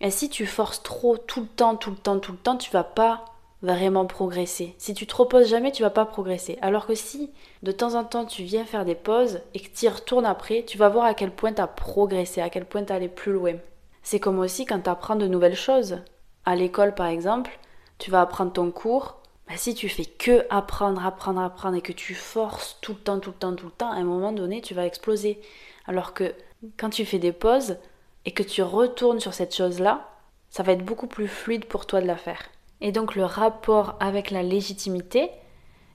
Et 0.00 0.10
si 0.10 0.30
tu 0.30 0.46
forces 0.46 0.82
trop 0.82 1.16
tout 1.16 1.42
le 1.42 1.46
temps, 1.46 1.76
tout 1.76 1.90
le 1.90 1.96
temps, 1.96 2.18
tout 2.18 2.32
le 2.32 2.38
temps, 2.38 2.56
tu 2.56 2.72
vas 2.72 2.82
pas 2.82 3.24
vraiment 3.62 4.06
progresser. 4.06 4.74
Si 4.78 4.94
tu 4.94 5.06
te 5.06 5.14
reposes 5.14 5.48
jamais, 5.48 5.72
tu 5.72 5.82
vas 5.82 5.90
pas 5.90 6.06
progresser. 6.06 6.58
Alors 6.62 6.86
que 6.86 6.94
si 6.94 7.30
de 7.62 7.72
temps 7.72 7.94
en 7.94 8.04
temps 8.04 8.24
tu 8.24 8.42
viens 8.42 8.64
faire 8.64 8.84
des 8.84 8.94
pauses 8.94 9.40
et 9.54 9.60
que 9.60 9.68
tu 9.68 9.86
y 9.86 9.88
retournes 9.88 10.26
après, 10.26 10.64
tu 10.66 10.78
vas 10.78 10.88
voir 10.88 11.04
à 11.04 11.14
quel 11.14 11.30
point 11.30 11.52
tu 11.52 11.60
as 11.60 11.66
progressé, 11.66 12.40
à 12.40 12.50
quel 12.50 12.64
point 12.64 12.84
tu 12.84 12.92
allé 12.92 13.08
plus 13.08 13.32
loin. 13.32 13.54
C'est 14.02 14.20
comme 14.20 14.38
aussi 14.38 14.64
quand 14.64 14.80
tu 14.80 14.90
apprends 14.90 15.16
de 15.16 15.26
nouvelles 15.26 15.56
choses. 15.56 15.98
À 16.44 16.56
l'école 16.56 16.94
par 16.94 17.06
exemple, 17.06 17.58
tu 17.98 18.10
vas 18.10 18.22
apprendre 18.22 18.52
ton 18.52 18.70
cours. 18.70 19.18
Bah, 19.46 19.56
si 19.56 19.74
tu 19.74 19.88
fais 19.88 20.06
que 20.06 20.46
apprendre, 20.48 21.04
apprendre, 21.04 21.40
apprendre 21.40 21.76
et 21.76 21.82
que 21.82 21.92
tu 21.92 22.14
forces 22.14 22.78
tout 22.80 22.92
le 22.92 22.98
temps, 22.98 23.18
tout 23.18 23.30
le 23.30 23.36
temps, 23.36 23.54
tout 23.54 23.66
le 23.66 23.72
temps, 23.72 23.90
à 23.90 23.96
un 23.96 24.04
moment 24.04 24.32
donné, 24.32 24.62
tu 24.62 24.74
vas 24.74 24.86
exploser. 24.86 25.40
Alors 25.86 26.14
que 26.14 26.34
quand 26.78 26.90
tu 26.90 27.04
fais 27.04 27.18
des 27.18 27.32
pauses 27.32 27.76
et 28.24 28.32
que 28.32 28.42
tu 28.42 28.62
retournes 28.62 29.20
sur 29.20 29.34
cette 29.34 29.54
chose-là, 29.54 30.08
ça 30.50 30.62
va 30.62 30.72
être 30.72 30.84
beaucoup 30.84 31.06
plus 31.06 31.28
fluide 31.28 31.66
pour 31.66 31.86
toi 31.86 32.00
de 32.00 32.06
la 32.06 32.16
faire. 32.16 32.42
Et 32.80 32.92
donc 32.92 33.14
le 33.14 33.24
rapport 33.24 33.96
avec 34.00 34.30
la 34.30 34.42
légitimité, 34.42 35.30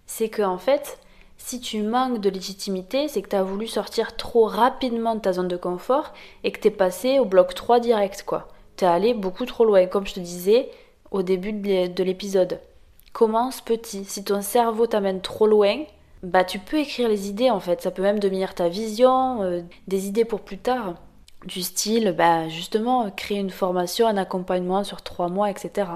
c'est 0.06 0.30
que 0.30 0.42
en 0.44 0.58
fait, 0.58 1.00
Si 1.38 1.60
tu 1.60 1.82
manques 1.84 2.22
de 2.22 2.30
légitimité, 2.30 3.08
c'est 3.08 3.22
que 3.22 3.30
tu 3.30 3.36
as 3.36 3.44
voulu 3.44 3.68
sortir 3.68 4.16
trop 4.16 4.46
rapidement 4.46 5.16
de 5.16 5.20
ta 5.22 5.34
zone 5.34 5.48
de 5.48 5.58
confort 5.58 6.14
et 6.44 6.52
que 6.52 6.60
tu 6.60 6.70
es 6.70 6.72
passé 6.72 7.20
au 7.20 7.26
bloc 7.26 7.54
3 7.54 7.80
direct, 7.80 8.24
quoi. 8.26 8.48
Tu 8.78 8.86
es 8.86 8.88
allé 8.88 9.14
beaucoup 9.14 9.46
trop 9.46 9.66
loin, 9.66 9.86
comme 9.88 10.08
je 10.08 10.14
te 10.14 10.20
disais 10.20 10.70
au 11.12 11.24
début 11.24 11.54
de 11.54 12.04
l'épisode. 12.04 12.60
Commence 13.14 13.62
petit. 13.62 14.06
Si 14.06 14.24
ton 14.24 14.42
cerveau 14.42 14.88
t'amène 14.88 15.22
trop 15.22 15.48
loin, 15.48 15.84
bah 16.24 16.44
tu 16.44 16.60
peux 16.60 16.80
écrire 16.80 17.08
les 17.10 17.30
idées 17.30 17.50
en 17.52 17.60
fait. 17.60 17.82
Ça 17.82 17.92
peut 17.92 18.02
même 18.02 18.20
devenir 18.20 18.56
ta 18.56 18.68
vision, 18.70 19.42
euh, 19.44 19.62
des 19.88 20.08
idées 20.08 20.26
pour 20.26 20.42
plus 20.42 20.58
tard. 20.58 20.96
Du 21.46 21.62
style, 21.62 22.14
bah 22.18 22.50
justement, 22.50 23.12
créer 23.12 23.40
une 23.40 23.52
formation, 23.52 24.08
un 24.08 24.18
accompagnement 24.18 24.84
sur 24.84 25.02
trois 25.04 25.30
mois, 25.30 25.50
etc. 25.52 25.88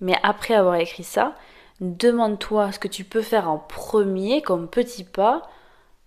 Mais 0.00 0.16
après 0.22 0.54
avoir 0.54 0.76
écrit 0.76 1.04
ça, 1.04 1.34
demande-toi 1.80 2.72
ce 2.72 2.78
que 2.78 2.88
tu 2.88 3.04
peux 3.04 3.22
faire 3.22 3.48
en 3.48 3.58
premier 3.58 4.42
comme 4.42 4.68
petit 4.68 5.04
pas 5.04 5.42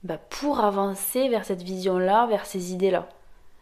bah, 0.03 0.19
pour 0.29 0.59
avancer 0.59 1.29
vers 1.29 1.45
cette 1.45 1.63
vision-là, 1.63 2.27
vers 2.27 2.45
ces 2.45 2.73
idées-là. 2.73 3.07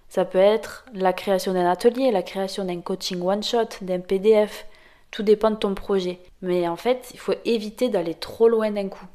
Ça 0.10 0.26
peut 0.26 0.38
être 0.38 0.86
la 0.94 1.14
création 1.14 1.54
d'un 1.54 1.70
atelier, 1.70 2.12
la 2.12 2.24
création 2.24 2.66
d'un 2.66 2.82
coaching 2.82 3.22
one-shot, 3.22 3.70
d'un 3.82 4.00
PDF. 4.00 4.66
Tout 5.12 5.24
dépend 5.24 5.52
de 5.52 5.56
ton 5.56 5.74
projet. 5.76 6.20
Mais 6.42 6.68
en 6.68 6.76
fait, 6.76 7.10
il 7.14 7.20
faut 7.20 7.34
éviter 7.46 7.90
d'aller 7.90 8.14
trop 8.14 8.48
loin 8.48 8.72
d'un 8.72 8.90
coup. 8.90 9.06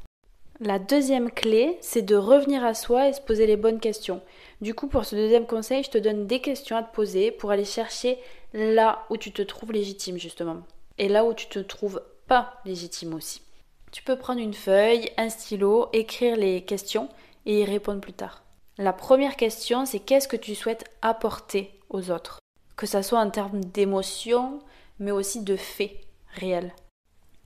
La 0.59 0.77
deuxième 0.77 1.31
clé, 1.31 1.77
c'est 1.81 2.03
de 2.03 2.15
revenir 2.15 2.63
à 2.63 2.75
soi 2.75 3.07
et 3.07 3.13
se 3.13 3.21
poser 3.21 3.47
les 3.47 3.57
bonnes 3.57 3.79
questions. 3.79 4.21
Du 4.61 4.75
coup, 4.75 4.87
pour 4.87 5.05
ce 5.05 5.15
deuxième 5.15 5.47
conseil, 5.47 5.83
je 5.83 5.89
te 5.89 5.97
donne 5.97 6.27
des 6.27 6.39
questions 6.39 6.77
à 6.77 6.83
te 6.83 6.93
poser 6.93 7.31
pour 7.31 7.49
aller 7.49 7.65
chercher 7.65 8.19
là 8.53 9.05
où 9.09 9.17
tu 9.17 9.31
te 9.31 9.41
trouves 9.41 9.71
légitime, 9.71 10.19
justement. 10.19 10.57
Et 10.97 11.09
là 11.09 11.25
où 11.25 11.33
tu 11.33 11.47
te 11.47 11.59
trouves 11.59 12.01
légitime 12.65 13.13
aussi. 13.13 13.41
Tu 13.91 14.03
peux 14.03 14.17
prendre 14.17 14.39
une 14.39 14.53
feuille, 14.53 15.09
un 15.17 15.29
stylo, 15.29 15.89
écrire 15.91 16.37
les 16.37 16.63
questions 16.63 17.09
et 17.45 17.61
y 17.61 17.65
répondre 17.65 17.99
plus 17.99 18.13
tard. 18.13 18.43
La 18.77 18.93
première 18.93 19.35
question, 19.35 19.85
c'est 19.85 19.99
qu'est-ce 19.99 20.27
que 20.27 20.37
tu 20.37 20.55
souhaites 20.55 20.85
apporter 21.01 21.79
aux 21.89 22.09
autres? 22.09 22.39
Que 22.77 22.85
ça 22.85 23.03
soit 23.03 23.19
en 23.19 23.29
termes 23.29 23.63
d'émotions, 23.63 24.61
mais 24.99 25.11
aussi 25.11 25.41
de 25.41 25.57
faits 25.57 25.91
réels. 26.35 26.73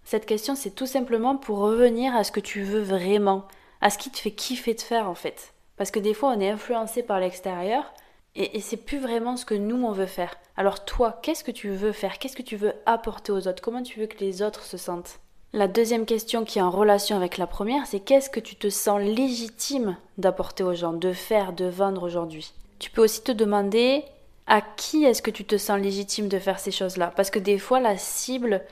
Cette 0.04 0.28
question, 0.28 0.56
c'est 0.56 0.76
tout 0.76 0.86
simplement 0.86 1.36
pour 1.36 1.58
revenir 1.58 2.16
à 2.16 2.24
ce 2.24 2.32
que 2.32 2.40
tu 2.40 2.62
veux 2.62 2.84
vraiment, 2.84 3.48
à 3.82 3.90
ce 3.90 3.98
qui 3.98 4.12
te 4.12 4.20
fait 4.20 4.32
kiffer 4.32 4.76
de 4.76 4.82
faire 4.82 5.10
en 5.10 5.16
fait. 5.16 5.54
Parce 5.78 5.90
que 5.90 6.00
des 6.00 6.14
fois, 6.14 6.30
on 6.30 6.40
est 6.40 6.50
influencé 6.50 7.02
par 7.02 7.20
l'extérieur 7.20 7.92
et, 8.36 8.60
c'est 8.60 8.78
plus 8.78 9.00
vraiment 9.00 9.38
ce 9.38 9.46
que 9.46 9.54
nous, 9.54 9.82
on 9.86 9.92
veut 9.92 10.06
faire. 10.06 10.36
Alors 10.58 10.84
toi, 10.84 11.20
qu'est-ce 11.22 11.44
que 11.44 11.52
tu 11.52 11.70
veux 11.70 11.94
faire? 11.94 12.20
Qu'est-ce 12.20 12.36
que 12.36 12.42
tu 12.42 12.58
veux 12.58 12.74
apporter 12.86 13.32
aux 13.32 13.48
autres? 13.48 13.62
Comment 13.62 13.84
tu 13.84 14.00
veux 14.00 14.08
que 14.08 14.20
les 14.20 14.42
autres 14.42 14.64
se 14.64 14.78
sentent? 14.78 15.20
La 15.54 15.70
deuxième 15.70 16.06
question 16.06 16.44
qui 16.44 16.60
est 16.60 16.62
en 16.62 16.70
relation 16.70 17.16
avec 17.16 17.38
la 17.38 17.48
première, 17.48 17.88
c'est 17.88 18.02
qu'est-ce 18.02 18.30
que 18.30 18.42
tu 18.42 18.58
te 18.58 18.70
sens 18.70 19.00
légitime 19.00 19.96
d'apporter 20.18 20.64
aux 20.64 20.74
gens, 20.74 20.92
de 20.92 21.14
faire, 21.14 21.54
de 21.54 21.66
vendre 21.66 22.04
aujourd'hui? 22.04 22.52
Tu 22.80 22.92
peux 22.92 23.04
aussi 23.04 23.24
te 23.24 23.32
demander 23.32 24.04
à 24.48 24.62
qui 24.62 25.06
est-ce 25.06 25.22
que 25.22 25.32
tu 25.32 25.46
te 25.46 25.58
sens 25.58 25.80
légitime 25.80 26.28
de 26.28 26.40
faire 26.40 26.60
ces 26.60 26.72
choses-là? 26.72 27.14
Parce 27.16 27.30
que 27.30 27.40
des 27.40 27.58
fois, 27.58 27.80
la 27.80 27.98
cible, 27.98 28.64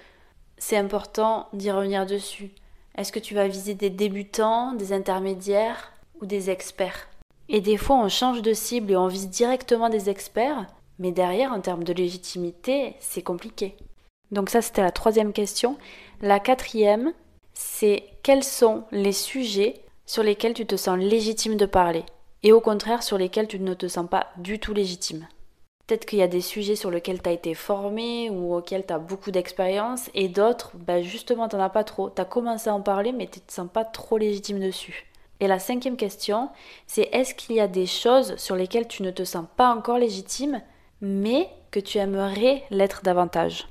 c'est 0.57 0.77
important 0.77 1.47
d'y 1.53 1.71
revenir 1.71 2.05
dessus. 2.05 2.51
Est-ce 2.97 3.13
que 3.13 3.19
tu 3.19 3.33
vas 3.33 3.47
viser 3.47 3.75
des 3.75 3.89
débutants, 3.89 4.73
des 4.73 4.91
intermédiaires 4.91 5.93
ou 6.21 6.25
des 6.25 6.49
experts? 6.49 7.07
Et 7.49 7.61
des 7.61 7.77
fois, 7.77 7.97
on 7.97 8.09
change 8.09 8.41
de 8.41 8.53
cible 8.53 8.91
et 8.91 8.95
on 8.95 9.07
vise 9.07 9.29
directement 9.29 9.89
des 9.89 10.09
experts, 10.09 10.65
mais 10.99 11.11
derrière, 11.11 11.51
en 11.51 11.61
termes 11.61 11.83
de 11.83 11.93
légitimité, 11.93 12.95
c'est 12.99 13.21
compliqué. 13.21 13.75
Donc 14.31 14.49
ça, 14.49 14.61
c'était 14.61 14.81
la 14.81 14.91
troisième 14.91 15.33
question. 15.33 15.77
La 16.21 16.39
quatrième, 16.39 17.13
c'est 17.53 18.03
quels 18.23 18.43
sont 18.43 18.83
les 18.91 19.11
sujets 19.11 19.81
sur 20.05 20.23
lesquels 20.23 20.53
tu 20.53 20.65
te 20.65 20.75
sens 20.75 20.97
légitime 20.97 21.57
de 21.57 21.65
parler 21.65 22.03
et 22.41 22.51
au 22.51 22.59
contraire 22.59 23.03
sur 23.03 23.17
lesquels 23.17 23.47
tu 23.47 23.59
ne 23.59 23.73
te 23.73 23.87
sens 23.87 24.09
pas 24.09 24.27
du 24.37 24.59
tout 24.59 24.73
légitime? 24.73 25.27
Peut-être 25.85 26.05
qu'il 26.05 26.19
y 26.19 26.23
a 26.23 26.27
des 26.27 26.41
sujets 26.41 26.77
sur 26.77 26.91
lesquels 26.91 27.21
tu 27.21 27.29
as 27.29 27.33
été 27.33 27.53
formé 27.53 28.29
ou 28.29 28.55
auxquels 28.55 28.85
tu 28.85 28.93
as 28.93 28.99
beaucoup 28.99 29.31
d'expérience 29.31 30.09
et 30.13 30.29
d'autres, 30.29 30.71
bah 30.75 31.01
justement, 31.01 31.49
tu 31.49 31.57
n'en 31.57 31.63
as 31.63 31.69
pas 31.69 31.83
trop. 31.83 32.09
Tu 32.09 32.21
as 32.21 32.25
commencé 32.25 32.69
à 32.69 32.73
en 32.73 32.81
parler 32.81 33.11
mais 33.11 33.27
tu 33.27 33.39
ne 33.39 33.45
te 33.45 33.51
sens 33.51 33.67
pas 33.71 33.83
trop 33.83 34.17
légitime 34.17 34.59
dessus. 34.59 35.05
Et 35.39 35.47
la 35.47 35.59
cinquième 35.59 35.97
question, 35.97 36.49
c'est 36.87 37.09
est-ce 37.11 37.35
qu'il 37.35 37.55
y 37.55 37.59
a 37.59 37.67
des 37.67 37.85
choses 37.85 38.35
sur 38.37 38.55
lesquelles 38.55 38.87
tu 38.87 39.03
ne 39.03 39.11
te 39.11 39.23
sens 39.23 39.45
pas 39.57 39.73
encore 39.73 39.97
légitime 39.97 40.61
mais 41.01 41.49
que 41.71 41.79
tu 41.79 41.97
aimerais 41.97 42.63
l'être 42.69 43.01
davantage? 43.03 43.67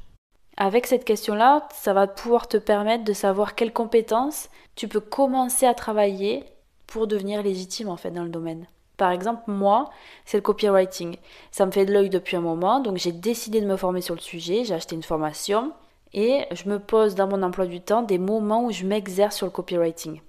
Avec 0.57 0.87
cette 0.87 1.05
question-là, 1.05 1.67
ça 1.73 1.95
va 1.95 2.07
pouvoir 2.07 2.47
te 2.47 2.59
permettre 2.59 3.05
de 3.05 3.13
savoir 3.15 3.55
quelles 3.55 3.73
compétences 3.73 4.51
tu 4.75 4.87
peux 4.87 5.01
commencer 5.01 5.65
à 5.67 5.75
travailler 5.75 6.45
pour 6.87 7.07
devenir 7.07 7.43
légitime 7.43 7.89
en 7.89 7.97
fait 7.97 8.11
dans 8.11 8.25
le 8.25 8.29
domaine. 8.29 8.67
Par 8.99 9.11
exemple, 9.11 9.43
moi, 9.47 9.91
c'est 10.27 10.37
le 10.37 10.43
copywriting. 10.43 11.17
Ça 11.51 11.65
me 11.65 11.71
fait 11.71 11.87
de 11.87 11.93
l'œil 11.93 12.11
depuis 12.11 12.37
un 12.37 12.43
moment, 12.43 12.81
donc 12.81 12.99
j'ai 12.99 13.13
décidé 13.13 13.61
de 13.61 13.67
me 13.67 13.77
former 13.77 14.03
sur 14.03 14.15
le 14.15 14.21
sujet, 14.21 14.65
j'ai 14.65 14.75
acheté 14.75 14.95
une 14.95 15.03
formation 15.03 15.73
et 16.13 16.45
je 16.53 16.69
me 16.69 16.79
pose 16.79 17.15
dans 17.15 17.27
mon 17.27 17.43
emploi 17.43 17.67
du 17.67 17.81
temps 17.81 18.03
des 18.03 18.19
moments 18.19 18.65
où 18.65 18.71
je 18.71 18.85
m'exerce 18.85 19.37
sur 19.37 19.47
le 19.47 19.53
copywriting. 19.53 20.21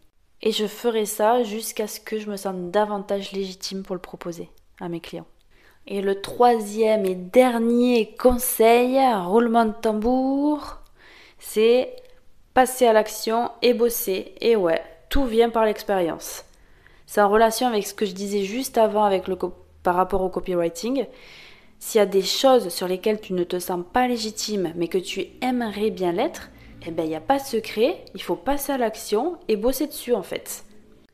Et 0.45 0.51
je 0.51 0.67
ferai 0.67 1.05
ça 1.05 1.41
jusqu'à 1.41 1.87
ce 1.87 2.01
que 2.01 2.19
je 2.19 2.29
me 2.29 2.35
sente 2.35 2.69
davantage 2.69 3.31
légitime 3.31 3.81
pour 3.81 3.95
le 3.95 4.01
proposer 4.01 4.49
à 4.81 4.89
mes 4.89 4.99
clients. 4.99 5.25
Et 5.87 6.01
le 6.01 6.19
troisième 6.19 7.05
et 7.05 7.15
dernier 7.15 8.13
conseil, 8.19 8.99
roulement 9.25 9.63
de 9.63 9.71
tambour, 9.71 10.79
c'est 11.39 11.95
passer 12.53 12.85
à 12.85 12.93
l'action 12.93 13.51
et 13.61 13.73
bosser. 13.73 14.35
Et 14.41 14.57
ouais, 14.57 14.81
tout 15.09 15.23
vient 15.23 15.49
par 15.49 15.63
l'expérience. 15.63 16.43
C'est 17.05 17.21
en 17.21 17.29
relation 17.29 17.67
avec 17.67 17.87
ce 17.87 17.93
que 17.93 18.05
je 18.05 18.11
disais 18.11 18.43
juste 18.43 18.77
avant 18.77 19.05
avec 19.05 19.23
par 19.81 19.95
rapport 19.95 20.21
au 20.21 20.29
copywriting. 20.29 21.05
S'il 21.79 21.99
y 21.99 22.01
a 22.01 22.05
des 22.05 22.21
choses 22.21 22.67
sur 22.67 22.89
lesquelles 22.89 23.21
tu 23.21 23.31
ne 23.31 23.45
te 23.45 23.59
sens 23.59 23.81
pas 23.93 24.09
légitime, 24.09 24.73
mais 24.75 24.89
que 24.89 24.97
tu 24.97 25.25
aimerais 25.41 25.89
bien 25.89 26.11
l'être, 26.11 26.49
eh 26.85 26.91
ben 26.91 27.05
il 27.05 27.09
n'y 27.09 27.15
a 27.15 27.21
pas 27.21 27.39
de 27.39 27.43
secret, 27.43 28.03
il 28.13 28.21
faut 28.21 28.35
passer 28.35 28.71
à 28.71 28.77
l'action 28.77 29.37
et 29.47 29.55
bosser 29.55 29.87
dessus 29.87 30.13
en 30.13 30.23
fait. 30.23 30.63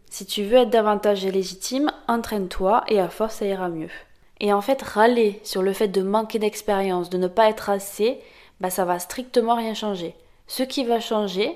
Si 0.09 0.25
tu 0.25 0.43
veux 0.43 0.57
être 0.57 0.69
davantage 0.69 1.25
légitime, 1.25 1.91
entraîne-toi 2.07 2.83
et 2.87 2.99
à 2.99 3.09
force 3.09 3.35
ça 3.35 3.45
ira 3.45 3.69
mieux. 3.69 3.91
Et 4.39 4.53
en 4.53 4.61
fait, 4.61 4.81
râler 4.81 5.39
sur 5.43 5.61
le 5.61 5.73
fait 5.73 5.89
de 5.89 6.01
manquer 6.01 6.39
d'expérience, 6.39 7.09
de 7.09 7.17
ne 7.17 7.27
pas 7.27 7.49
être 7.49 7.69
assez, 7.69 8.19
bah 8.59 8.69
ça 8.69 8.85
va 8.85 8.99
strictement 8.99 9.55
rien 9.55 9.73
changer. 9.73 10.15
Ce 10.47 10.63
qui 10.63 10.83
va 10.83 10.99
changer, 10.99 11.55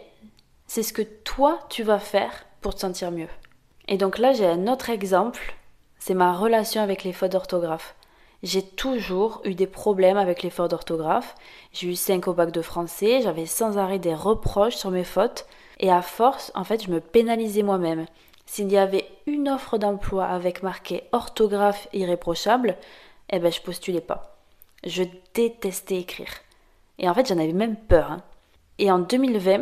c'est 0.67 0.83
ce 0.83 0.93
que 0.93 1.01
toi 1.01 1.59
tu 1.69 1.83
vas 1.83 1.99
faire 1.99 2.45
pour 2.61 2.75
te 2.75 2.81
sentir 2.81 3.11
mieux. 3.11 3.29
Et 3.87 3.97
donc 3.97 4.17
là, 4.17 4.33
j'ai 4.33 4.45
un 4.45 4.67
autre 4.67 4.89
exemple, 4.89 5.55
c'est 5.99 6.13
ma 6.13 6.33
relation 6.33 6.81
avec 6.81 7.03
les 7.03 7.13
fautes 7.13 7.31
d'orthographe. 7.31 7.95
J'ai 8.43 8.61
toujours 8.61 9.41
eu 9.45 9.55
des 9.55 9.67
problèmes 9.67 10.17
avec 10.17 10.43
les 10.43 10.49
fautes 10.49 10.71
d'orthographe. 10.71 11.35
J'ai 11.71 11.87
eu 11.87 11.95
5 11.95 12.27
au 12.27 12.33
bac 12.33 12.51
de 12.51 12.61
français, 12.61 13.21
j'avais 13.21 13.45
sans 13.45 13.77
arrêt 13.77 13.99
des 13.99 14.13
reproches 14.13 14.75
sur 14.75 14.91
mes 14.91 15.05
fautes, 15.05 15.45
et 15.79 15.89
à 15.89 16.01
force, 16.01 16.51
en 16.53 16.65
fait, 16.65 16.83
je 16.83 16.91
me 16.91 16.99
pénalisais 16.99 17.63
moi-même. 17.63 18.05
S'il 18.45 18.69
y 18.69 18.77
avait 18.77 19.07
une 19.25 19.47
offre 19.47 19.77
d'emploi 19.77 20.25
avec 20.25 20.61
marqué 20.61 21.03
orthographe 21.13 21.87
irréprochable, 21.93 22.75
eh 23.29 23.39
ben 23.39 23.51
je 23.51 23.61
postulais 23.61 24.01
pas. 24.01 24.35
Je 24.85 25.03
détestais 25.33 25.99
écrire. 25.99 26.33
Et 26.99 27.07
en 27.07 27.13
fait, 27.13 27.27
j'en 27.27 27.39
avais 27.39 27.53
même 27.53 27.77
peur. 27.77 28.11
Hein. 28.11 28.21
Et 28.77 28.91
en 28.91 28.99
2020, 28.99 29.61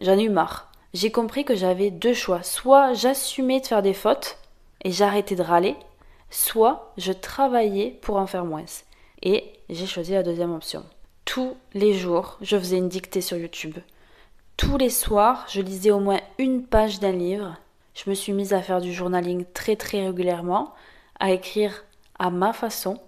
j'en 0.00 0.16
ai 0.16 0.22
eu 0.22 0.30
marre. 0.30 0.70
J'ai 0.94 1.10
compris 1.10 1.44
que 1.44 1.56
j'avais 1.56 1.90
deux 1.90 2.14
choix. 2.14 2.44
Soit 2.44 2.92
j'assumais 2.92 3.60
de 3.60 3.66
faire 3.66 3.82
des 3.82 3.94
fautes 3.94 4.38
et 4.84 4.92
j'arrêtais 4.92 5.34
de 5.34 5.42
râler, 5.42 5.76
soit 6.32 6.92
je 6.98 7.12
travaillais 7.12 7.96
pour 8.02 8.16
en 8.16 8.26
faire 8.26 8.44
moins. 8.44 8.64
Et 9.22 9.44
j'ai 9.70 9.86
choisi 9.86 10.12
la 10.12 10.24
deuxième 10.24 10.52
option. 10.52 10.84
Tous 11.24 11.56
les 11.74 11.94
jours, 11.94 12.38
je 12.40 12.58
faisais 12.58 12.78
une 12.78 12.88
dictée 12.88 13.20
sur 13.20 13.36
YouTube. 13.36 13.78
Tous 14.56 14.76
les 14.76 14.90
soirs, 14.90 15.46
je 15.48 15.60
lisais 15.60 15.92
au 15.92 16.00
moins 16.00 16.20
une 16.38 16.64
page 16.64 16.98
d'un 16.98 17.12
livre 17.12 17.56
je 17.94 18.08
me 18.08 18.14
suis 18.14 18.32
mise 18.32 18.52
à 18.52 18.62
faire 18.62 18.80
du 18.80 18.92
journaling 18.92 19.44
très 19.52 19.76
très 19.76 20.06
régulièrement, 20.06 20.72
à 21.20 21.32
écrire 21.32 21.84
à 22.18 22.30
ma 22.30 22.52
façon. 22.52 22.98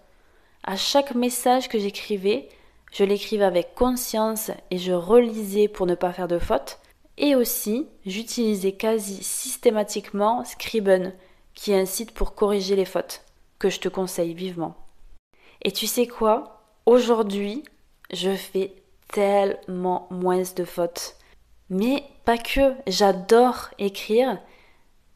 À 0.63 0.77
chaque 0.77 1.15
message 1.15 1.69
que 1.69 1.79
j'écrivais, 1.79 2.49
je 2.93 3.05
l'écrivais 3.05 3.45
avec 3.45 3.75
conscience 3.75 4.51
et 4.71 4.79
je 4.79 4.93
relisais 4.93 5.69
pour 5.69 5.87
ne 5.87 5.95
pas 5.95 6.13
faire 6.13 6.29
de 6.29 6.39
fautes. 6.39 6.79
Et 7.17 7.35
aussi, 7.35 7.87
j'utilisais 8.07 8.73
quasi 8.73 9.23
systématiquement 9.23 10.45
Scriben, 10.45 11.13
qui 11.55 11.87
site 11.87 12.13
pour 12.13 12.35
corriger 12.35 12.77
les 12.77 12.85
fautes, 12.85 13.23
que 13.59 13.71
je 13.71 13.81
te 13.81 13.89
conseille 13.89 14.35
vivement. 14.35 14.75
Et 15.63 15.73
tu 15.73 15.87
sais 15.87 16.07
quoi? 16.07 16.63
Aujourd'hui, 16.87 17.63
je 18.13 18.35
fais 18.35 18.75
tellement 19.13 20.09
moins 20.11 20.43
de 20.57 20.65
fautes. 20.65 21.17
Mais 21.71 22.05
pas 22.25 22.37
que, 22.39 22.75
j'adore 22.87 23.71
écrire 23.79 24.39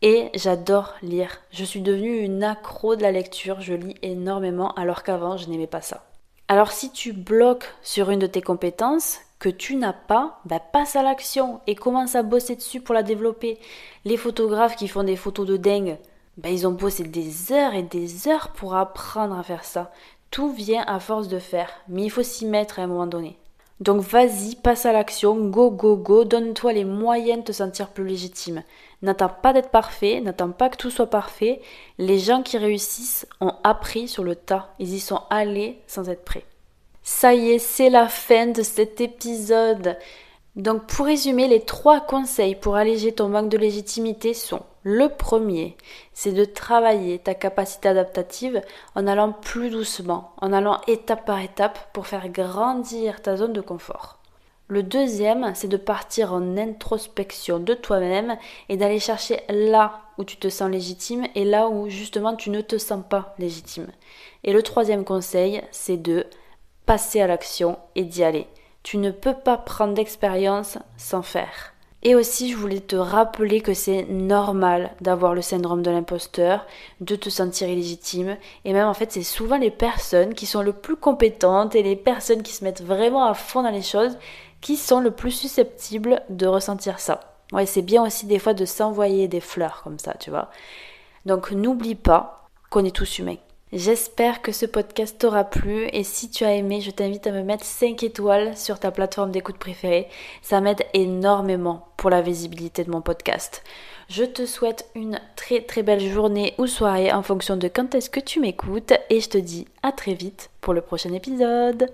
et 0.00 0.30
j'adore 0.34 0.94
lire. 1.02 1.40
Je 1.50 1.64
suis 1.64 1.82
devenue 1.82 2.18
une 2.18 2.42
accro 2.42 2.96
de 2.96 3.02
la 3.02 3.12
lecture, 3.12 3.60
je 3.60 3.74
lis 3.74 3.96
énormément 4.02 4.72
alors 4.74 5.02
qu'avant 5.02 5.36
je 5.36 5.48
n'aimais 5.48 5.66
pas 5.66 5.80
ça. 5.82 6.06
Alors 6.46 6.72
si 6.72 6.90
tu 6.90 7.12
bloques 7.12 7.74
sur 7.82 8.10
une 8.10 8.20
de 8.20 8.26
tes 8.26 8.40
compétences, 8.40 9.18
que 9.38 9.48
tu 9.48 9.76
n'as 9.76 9.92
pas, 9.92 10.40
bah, 10.46 10.60
passe 10.60 10.96
à 10.96 11.02
l'action 11.02 11.60
et 11.66 11.74
commence 11.74 12.16
à 12.16 12.22
bosser 12.22 12.56
dessus 12.56 12.80
pour 12.80 12.94
la 12.94 13.02
développer. 13.02 13.58
Les 14.04 14.16
photographes 14.16 14.76
qui 14.76 14.88
font 14.88 15.04
des 15.04 15.16
photos 15.16 15.46
de 15.46 15.56
dingue, 15.56 15.98
bah, 16.38 16.50
ils 16.50 16.66
ont 16.66 16.72
bossé 16.72 17.04
des 17.04 17.52
heures 17.52 17.74
et 17.74 17.82
des 17.82 18.28
heures 18.28 18.50
pour 18.50 18.76
apprendre 18.76 19.36
à 19.36 19.42
faire 19.42 19.64
ça. 19.64 19.92
Tout 20.30 20.52
vient 20.52 20.84
à 20.86 21.00
force 21.00 21.28
de 21.28 21.38
faire, 21.38 21.70
mais 21.88 22.04
il 22.04 22.10
faut 22.10 22.22
s'y 22.22 22.46
mettre 22.46 22.78
à 22.78 22.82
un 22.82 22.86
moment 22.86 23.06
donné. 23.06 23.36
Donc 23.80 24.00
vas-y, 24.00 24.56
passe 24.56 24.86
à 24.86 24.92
l'action, 24.92 25.36
go, 25.48 25.70
go, 25.70 25.96
go, 25.96 26.24
donne-toi 26.24 26.72
les 26.72 26.84
moyens 26.84 27.40
de 27.40 27.44
te 27.44 27.52
sentir 27.52 27.88
plus 27.88 28.04
légitime. 28.04 28.64
N'attends 29.02 29.28
pas 29.28 29.52
d'être 29.52 29.70
parfait, 29.70 30.20
n'attends 30.20 30.50
pas 30.50 30.68
que 30.68 30.76
tout 30.76 30.90
soit 30.90 31.06
parfait. 31.06 31.60
Les 31.98 32.18
gens 32.18 32.42
qui 32.42 32.58
réussissent 32.58 33.26
ont 33.40 33.54
appris 33.62 34.08
sur 34.08 34.24
le 34.24 34.34
tas, 34.34 34.74
ils 34.78 34.94
y 34.94 35.00
sont 35.00 35.22
allés 35.30 35.78
sans 35.86 36.08
être 36.08 36.24
prêts. 36.24 36.44
Ça 37.02 37.34
y 37.34 37.50
est, 37.50 37.58
c'est 37.58 37.90
la 37.90 38.08
fin 38.08 38.48
de 38.48 38.62
cet 38.62 39.00
épisode. 39.00 39.96
Donc 40.56 40.86
pour 40.86 41.06
résumer, 41.06 41.46
les 41.46 41.60
trois 41.60 42.00
conseils 42.00 42.54
pour 42.54 42.76
alléger 42.76 43.12
ton 43.12 43.28
manque 43.28 43.48
de 43.48 43.58
légitimité 43.58 44.34
sont 44.34 44.62
le 44.82 45.08
premier, 45.08 45.76
c'est 46.14 46.32
de 46.32 46.44
travailler 46.44 47.18
ta 47.18 47.34
capacité 47.34 47.88
adaptative 47.88 48.62
en 48.94 49.06
allant 49.06 49.32
plus 49.32 49.70
doucement, 49.70 50.32
en 50.40 50.52
allant 50.52 50.80
étape 50.86 51.26
par 51.26 51.40
étape 51.40 51.92
pour 51.92 52.06
faire 52.06 52.28
grandir 52.30 53.20
ta 53.20 53.36
zone 53.36 53.52
de 53.52 53.60
confort. 53.60 54.18
Le 54.66 54.82
deuxième, 54.82 55.52
c'est 55.54 55.68
de 55.68 55.76
partir 55.76 56.32
en 56.32 56.56
introspection 56.56 57.58
de 57.58 57.74
toi-même 57.74 58.36
et 58.68 58.76
d'aller 58.76 58.98
chercher 58.98 59.40
là 59.48 60.00
où 60.16 60.24
tu 60.24 60.36
te 60.36 60.48
sens 60.48 60.70
légitime 60.70 61.26
et 61.34 61.44
là 61.44 61.68
où 61.68 61.88
justement 61.88 62.36
tu 62.36 62.50
ne 62.50 62.60
te 62.60 62.78
sens 62.78 63.02
pas 63.08 63.34
légitime. 63.38 63.88
Et 64.44 64.52
le 64.52 64.62
troisième 64.62 65.04
conseil, 65.04 65.62
c'est 65.70 65.96
de 65.96 66.26
passer 66.86 67.20
à 67.20 67.26
l'action 67.26 67.78
et 67.94 68.04
d'y 68.04 68.24
aller. 68.24 68.46
Tu 68.82 68.98
ne 68.98 69.10
peux 69.10 69.34
pas 69.34 69.58
prendre 69.58 69.94
d'expérience 69.94 70.78
sans 70.96 71.22
faire. 71.22 71.74
Et 72.04 72.14
aussi, 72.14 72.52
je 72.52 72.56
voulais 72.56 72.80
te 72.80 72.94
rappeler 72.94 73.60
que 73.60 73.74
c'est 73.74 74.04
normal 74.04 74.92
d'avoir 75.00 75.34
le 75.34 75.42
syndrome 75.42 75.82
de 75.82 75.90
l'imposteur, 75.90 76.64
de 77.00 77.16
te 77.16 77.28
sentir 77.28 77.68
illégitime. 77.68 78.36
Et 78.64 78.72
même, 78.72 78.86
en 78.86 78.94
fait, 78.94 79.10
c'est 79.10 79.24
souvent 79.24 79.58
les 79.58 79.72
personnes 79.72 80.34
qui 80.34 80.46
sont 80.46 80.62
le 80.62 80.72
plus 80.72 80.94
compétentes 80.94 81.74
et 81.74 81.82
les 81.82 81.96
personnes 81.96 82.44
qui 82.44 82.52
se 82.52 82.62
mettent 82.62 82.84
vraiment 82.84 83.24
à 83.24 83.34
fond 83.34 83.64
dans 83.64 83.70
les 83.70 83.82
choses 83.82 84.16
qui 84.60 84.76
sont 84.76 85.00
le 85.00 85.10
plus 85.10 85.32
susceptibles 85.32 86.22
de 86.30 86.46
ressentir 86.46 87.00
ça. 87.00 87.20
Ouais, 87.52 87.66
c'est 87.66 87.82
bien 87.82 88.04
aussi 88.04 88.26
des 88.26 88.38
fois 88.38 88.54
de 88.54 88.64
s'envoyer 88.64 89.26
des 89.26 89.40
fleurs 89.40 89.82
comme 89.82 89.98
ça, 89.98 90.14
tu 90.20 90.30
vois. 90.30 90.50
Donc, 91.26 91.50
n'oublie 91.50 91.96
pas 91.96 92.48
qu'on 92.70 92.84
est 92.84 92.94
tous 92.94 93.18
humains. 93.18 93.38
J'espère 93.72 94.40
que 94.40 94.50
ce 94.50 94.64
podcast 94.64 95.18
t'aura 95.18 95.44
plu 95.44 95.88
et 95.92 96.02
si 96.02 96.30
tu 96.30 96.44
as 96.44 96.54
aimé, 96.54 96.80
je 96.80 96.90
t'invite 96.90 97.26
à 97.26 97.32
me 97.32 97.42
mettre 97.42 97.66
5 97.66 98.02
étoiles 98.02 98.56
sur 98.56 98.78
ta 98.78 98.90
plateforme 98.90 99.30
d'écoute 99.30 99.58
préférée. 99.58 100.08
Ça 100.40 100.62
m'aide 100.62 100.86
énormément 100.94 101.88
pour 101.98 102.08
la 102.08 102.22
visibilité 102.22 102.82
de 102.82 102.90
mon 102.90 103.02
podcast. 103.02 103.62
Je 104.08 104.24
te 104.24 104.46
souhaite 104.46 104.88
une 104.94 105.20
très 105.36 105.60
très 105.60 105.82
belle 105.82 106.00
journée 106.00 106.54
ou 106.56 106.66
soirée 106.66 107.12
en 107.12 107.22
fonction 107.22 107.58
de 107.58 107.68
quand 107.68 107.94
est-ce 107.94 108.08
que 108.08 108.20
tu 108.20 108.40
m'écoutes 108.40 108.94
et 109.10 109.20
je 109.20 109.28
te 109.28 109.38
dis 109.38 109.66
à 109.82 109.92
très 109.92 110.14
vite 110.14 110.48
pour 110.62 110.72
le 110.72 110.80
prochain 110.80 111.12
épisode. 111.12 111.90